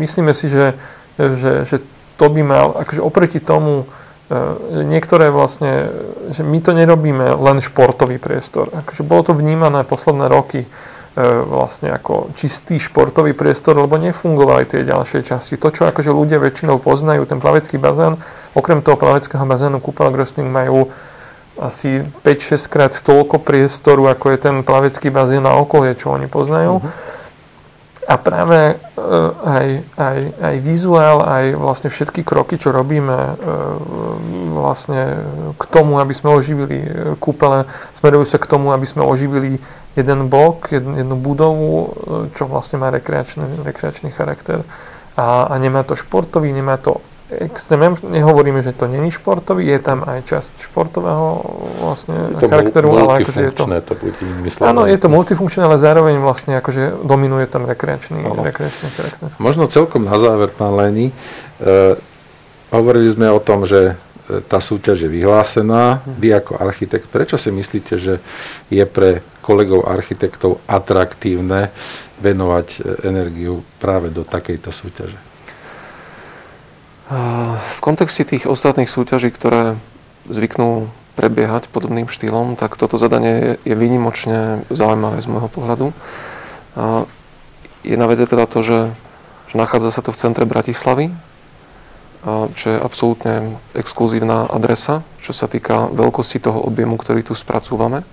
myslíme 0.00 0.30
si, 0.34 0.46
že, 0.46 0.78
že, 1.18 1.66
že 1.66 1.76
to 2.14 2.26
by 2.30 2.42
mal, 2.44 2.66
akože 2.78 3.00
oproti 3.00 3.40
tomu, 3.40 3.88
niektoré 4.70 5.26
vlastne, 5.26 5.90
že 6.30 6.46
my 6.46 6.62
to 6.62 6.70
nerobíme 6.70 7.34
len 7.34 7.58
športový 7.58 8.22
priestor. 8.22 8.70
Akože 8.70 9.02
bolo 9.02 9.26
to 9.26 9.32
vnímané 9.34 9.82
posledné 9.82 10.30
roky, 10.30 10.70
E, 11.10 11.26
vlastne 11.42 11.90
ako 11.90 12.30
čistý 12.38 12.78
športový 12.78 13.34
priestor, 13.34 13.74
lebo 13.74 13.98
nefungovali 13.98 14.62
tie 14.62 14.86
ďalšie 14.86 15.26
časti. 15.26 15.58
To, 15.58 15.74
čo 15.74 15.90
akože 15.90 16.14
ľudia 16.14 16.38
väčšinou 16.38 16.78
poznajú, 16.78 17.26
ten 17.26 17.42
plavecký 17.42 17.82
bazén, 17.82 18.14
okrem 18.54 18.78
toho 18.78 18.94
plaveckého 18.94 19.42
bazénu 19.42 19.82
Grösting 19.82 20.46
majú 20.46 20.86
asi 21.60 22.02
5-6 22.24 22.72
krát 22.72 22.92
toľko 22.96 23.38
priestoru, 23.44 24.08
ako 24.08 24.32
je 24.32 24.38
ten 24.40 24.56
plavecký 24.64 25.12
bazén 25.12 25.44
na 25.44 25.54
okolie, 25.60 25.92
čo 25.92 26.16
oni 26.16 26.26
poznajú. 26.26 26.80
Uh-huh. 26.80 26.92
A 28.10 28.18
práve 28.18 28.74
uh, 28.74 29.30
aj, 29.46 29.66
aj, 29.94 30.18
aj 30.40 30.54
vizuál, 30.66 31.22
aj 31.22 31.54
vlastne 31.54 31.92
všetky 31.92 32.26
kroky, 32.26 32.58
čo 32.58 32.74
robíme 32.74 33.14
uh, 33.14 33.36
vlastne 34.56 35.22
k 35.54 35.64
tomu, 35.70 36.02
aby 36.02 36.10
sme 36.10 36.34
oživili 36.34 36.82
kúpele, 37.22 37.70
smerujú 37.94 38.26
sa 38.26 38.42
k 38.42 38.50
tomu, 38.50 38.74
aby 38.74 38.88
sme 38.88 39.06
oživili 39.06 39.62
jeden 39.96 40.28
blok, 40.30 40.70
jednu, 40.70 41.16
budovu, 41.18 41.70
e, 41.74 41.88
čo 42.34 42.46
vlastne 42.46 42.78
má 42.78 42.94
rekreačný, 42.94 43.66
rekreačný 43.66 44.14
charakter. 44.14 44.62
A, 45.18 45.50
a 45.50 45.54
nemá 45.58 45.82
to 45.82 45.98
športový, 45.98 46.54
nemá 46.54 46.78
to 46.78 47.02
extrém, 47.30 47.94
nehovoríme, 48.02 48.62
že 48.62 48.74
to 48.74 48.90
není 48.90 49.14
športový, 49.14 49.66
je 49.66 49.78
tam 49.78 50.02
aj 50.02 50.26
časť 50.26 50.50
športového 50.70 51.26
vlastne 51.78 52.34
je 52.34 52.36
to 52.42 52.48
charakteru, 52.50 52.88
ale 52.98 53.22
akože 53.22 53.40
je 53.40 53.52
to... 53.54 53.64
to 53.70 53.94
bude 53.94 54.14
Áno, 54.60 54.82
je 54.84 54.98
to 54.98 55.06
multifunkčné, 55.06 55.62
ale 55.62 55.78
zároveň 55.78 56.18
vlastne 56.18 56.58
akože 56.58 57.06
dominuje 57.06 57.46
tam 57.46 57.70
rekreačný, 57.70 58.26
rekreačný 58.26 58.88
charakter. 58.98 59.30
Možno 59.38 59.70
celkom 59.70 60.02
na 60.02 60.18
záver, 60.18 60.50
pán 60.50 60.74
Leni, 60.74 61.10
e, 61.10 61.14
hovorili 62.74 63.06
sme 63.06 63.30
o 63.30 63.38
tom, 63.38 63.62
že 63.62 63.94
e, 64.26 64.42
tá 64.42 64.58
súťaž 64.58 65.06
je 65.06 65.10
vyhlásená. 65.10 66.02
Vy 66.04 66.34
ako 66.34 66.58
architekt, 66.58 67.06
prečo 67.06 67.38
si 67.38 67.54
myslíte, 67.54 67.94
že 67.94 68.18
je 68.68 68.84
pre 68.90 69.22
kolegov 69.38 69.86
architektov 69.86 70.58
atraktívne 70.66 71.70
venovať 72.18 72.68
e, 72.74 72.78
energiu 73.06 73.62
práve 73.78 74.10
do 74.10 74.26
takejto 74.26 74.74
súťaže? 74.74 75.29
V 77.10 77.78
kontexte 77.82 78.22
tých 78.22 78.46
ostatných 78.46 78.86
súťaží, 78.86 79.34
ktoré 79.34 79.74
zvyknú 80.30 80.86
prebiehať 81.18 81.66
podobným 81.68 82.06
štýlom, 82.06 82.54
tak 82.54 82.78
toto 82.78 82.96
zadanie 82.96 83.58
je 83.66 83.74
výnimočne 83.74 84.62
zaujímavé 84.70 85.18
z 85.18 85.26
môjho 85.26 85.50
pohľadu. 85.50 85.86
Jedna 87.82 88.06
vec 88.06 88.18
je 88.22 88.30
teda 88.30 88.46
to, 88.46 88.62
že, 88.62 88.80
že 89.50 89.54
nachádza 89.58 89.90
sa 89.90 90.06
to 90.06 90.14
v 90.14 90.20
centre 90.22 90.46
Bratislavy, 90.46 91.10
čo 92.54 92.66
je 92.70 92.78
absolútne 92.78 93.58
exkluzívna 93.74 94.46
adresa, 94.46 95.02
čo 95.18 95.34
sa 95.34 95.50
týka 95.50 95.90
veľkosti 95.90 96.38
toho 96.38 96.62
objemu, 96.62 96.94
ktorý 96.94 97.26
tu 97.26 97.34
spracúvame 97.34 98.06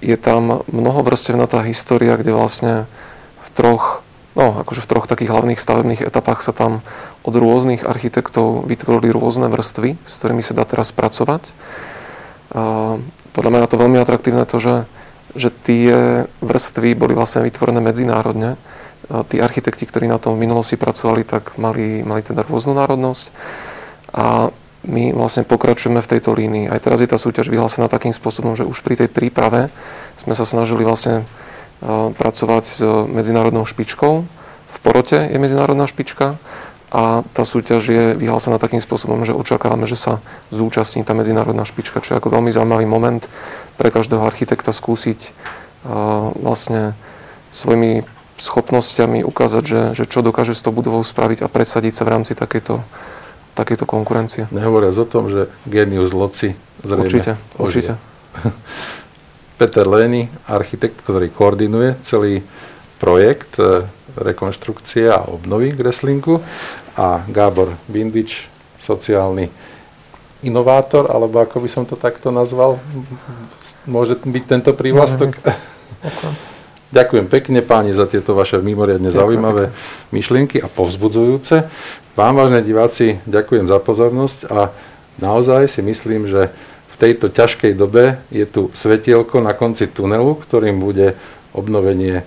je 0.00 0.16
tam 0.16 0.62
mnoho 0.68 1.00
vrstevnatá 1.02 1.64
história, 1.64 2.16
kde 2.20 2.36
vlastne 2.36 2.74
v 3.40 3.48
troch, 3.56 4.05
no 4.36 4.60
akože 4.62 4.84
v 4.84 4.90
troch 4.92 5.08
takých 5.08 5.32
hlavných 5.32 5.58
stavebných 5.58 6.04
etapách 6.04 6.44
sa 6.44 6.52
tam 6.52 6.84
od 7.24 7.34
rôznych 7.34 7.82
architektov 7.88 8.68
vytvorili 8.68 9.10
rôzne 9.10 9.48
vrstvy, 9.48 9.96
s 10.04 10.14
ktorými 10.20 10.44
sa 10.44 10.54
dá 10.54 10.68
teraz 10.68 10.92
pracovať. 10.92 11.42
Podľa 13.32 13.50
mňa 13.50 13.60
je 13.64 13.70
to 13.72 13.82
veľmi 13.82 13.98
atraktívne 13.98 14.44
to, 14.46 14.56
že, 14.62 14.76
že 15.34 15.48
tie 15.50 15.88
vrstvy 16.44 16.94
boli 16.94 17.18
vlastne 17.18 17.42
vytvorené 17.42 17.82
medzinárodne. 17.82 18.54
Tí 19.06 19.42
architekti, 19.42 19.84
ktorí 19.88 20.06
na 20.06 20.22
tom 20.22 20.38
v 20.38 20.46
minulosti 20.46 20.78
pracovali, 20.78 21.26
tak 21.26 21.58
mali, 21.58 22.06
mali 22.06 22.22
teda 22.22 22.46
rôznu 22.46 22.78
národnosť. 22.78 23.24
A 24.14 24.54
my 24.86 25.10
vlastne 25.10 25.42
pokračujeme 25.42 25.98
v 25.98 26.10
tejto 26.14 26.30
línii. 26.30 26.70
Aj 26.70 26.78
teraz 26.78 27.02
je 27.02 27.10
tá 27.10 27.18
súťaž 27.18 27.50
vyhlásená 27.50 27.90
takým 27.90 28.14
spôsobom, 28.14 28.54
že 28.54 28.62
už 28.62 28.86
pri 28.86 28.94
tej 28.94 29.10
príprave 29.10 29.68
sme 30.14 30.38
sa 30.38 30.46
snažili 30.46 30.86
vlastne 30.86 31.26
pracovať 31.84 32.64
s 32.66 32.80
medzinárodnou 33.10 33.68
špičkou. 33.68 34.24
V 34.66 34.76
porote 34.80 35.28
je 35.28 35.38
medzinárodná 35.40 35.84
špička 35.88 36.40
a 36.92 37.26
tá 37.34 37.42
súťaž 37.42 37.82
je 37.90 38.04
vyhlásená 38.14 38.56
takým 38.62 38.80
spôsobom, 38.80 39.26
že 39.26 39.34
očakávame, 39.34 39.90
že 39.90 39.98
sa 39.98 40.22
zúčastní 40.54 41.02
tá 41.02 41.12
medzinárodná 41.12 41.66
špička, 41.66 42.00
čo 42.00 42.14
je 42.14 42.18
ako 42.22 42.32
veľmi 42.32 42.54
zaujímavý 42.54 42.86
moment 42.86 43.26
pre 43.76 43.90
každého 43.90 44.22
architekta 44.22 44.70
skúsiť 44.70 45.34
vlastne 46.40 46.94
svojimi 47.50 48.06
schopnosťami 48.36 49.24
ukázať, 49.24 49.64
že, 49.64 49.82
že 49.96 50.04
čo 50.04 50.20
dokáže 50.20 50.52
s 50.52 50.60
tou 50.60 50.72
budovou 50.72 51.00
spraviť 51.00 51.40
a 51.44 51.48
predsadiť 51.48 51.92
sa 51.96 52.04
v 52.04 52.12
rámci 52.12 52.32
takejto 52.36 52.84
takéto 53.56 53.88
konkurencie. 53.88 54.52
Nehovoriac 54.52 54.92
o 55.00 55.06
tom, 55.08 55.32
že 55.32 55.48
genius 55.64 56.12
loci 56.12 56.52
zrejme 56.84 57.08
Určite, 57.08 57.32
určite. 57.56 57.92
Peter 59.56 59.88
Lény, 59.88 60.28
architekt, 60.44 61.00
ktorý 61.00 61.32
koordinuje 61.32 61.96
celý 62.04 62.44
projekt 63.00 63.56
e, 63.56 63.88
rekonštrukcie 64.16 65.08
a 65.08 65.24
obnovy 65.24 65.72
Greslinku 65.72 66.40
a 66.96 67.24
Gábor 67.28 67.76
Bindič, 67.88 68.48
sociálny 68.80 69.48
inovátor, 70.44 71.08
alebo 71.08 71.40
ako 71.40 71.64
by 71.64 71.68
som 71.68 71.84
to 71.88 71.96
takto 71.96 72.28
nazval, 72.28 72.76
môže 73.88 74.20
byť 74.20 74.44
tento 74.44 74.72
prívlastok? 74.76 75.36
Ďakujem 76.96 77.26
pekne 77.26 77.60
páni 77.66 77.90
za 77.90 78.06
tieto 78.06 78.32
vaše 78.32 78.62
mimoriadne 78.62 79.10
Ďakujem 79.10 79.20
zaujímavé 79.20 79.64
pekne. 79.68 80.14
myšlienky 80.14 80.56
a 80.62 80.70
povzbudzujúce. 80.70 81.66
Vám, 82.14 82.38
vážne 82.38 82.62
diváci, 82.62 83.18
ďakujem 83.26 83.66
za 83.66 83.82
pozornosť 83.82 84.38
a 84.48 84.70
naozaj 85.18 85.66
si 85.66 85.82
myslím, 85.82 86.30
že 86.30 86.54
v 86.96 87.12
tejto 87.12 87.28
ťažkej 87.28 87.76
dobe 87.76 88.24
je 88.32 88.48
tu 88.48 88.72
svetielko 88.72 89.44
na 89.44 89.52
konci 89.52 89.84
tunelu, 89.92 90.32
ktorým 90.40 90.80
bude 90.80 91.12
obnovenie 91.52 92.24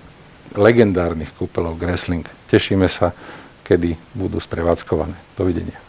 legendárnych 0.53 1.33
kúpelov 1.33 1.81
Gressling. 1.81 2.21
Tešíme 2.53 2.85
sa, 2.85 3.17
kedy 3.65 3.97
budú 4.13 4.37
sprevádzkované. 4.37 5.17
Dovidenia. 5.33 5.81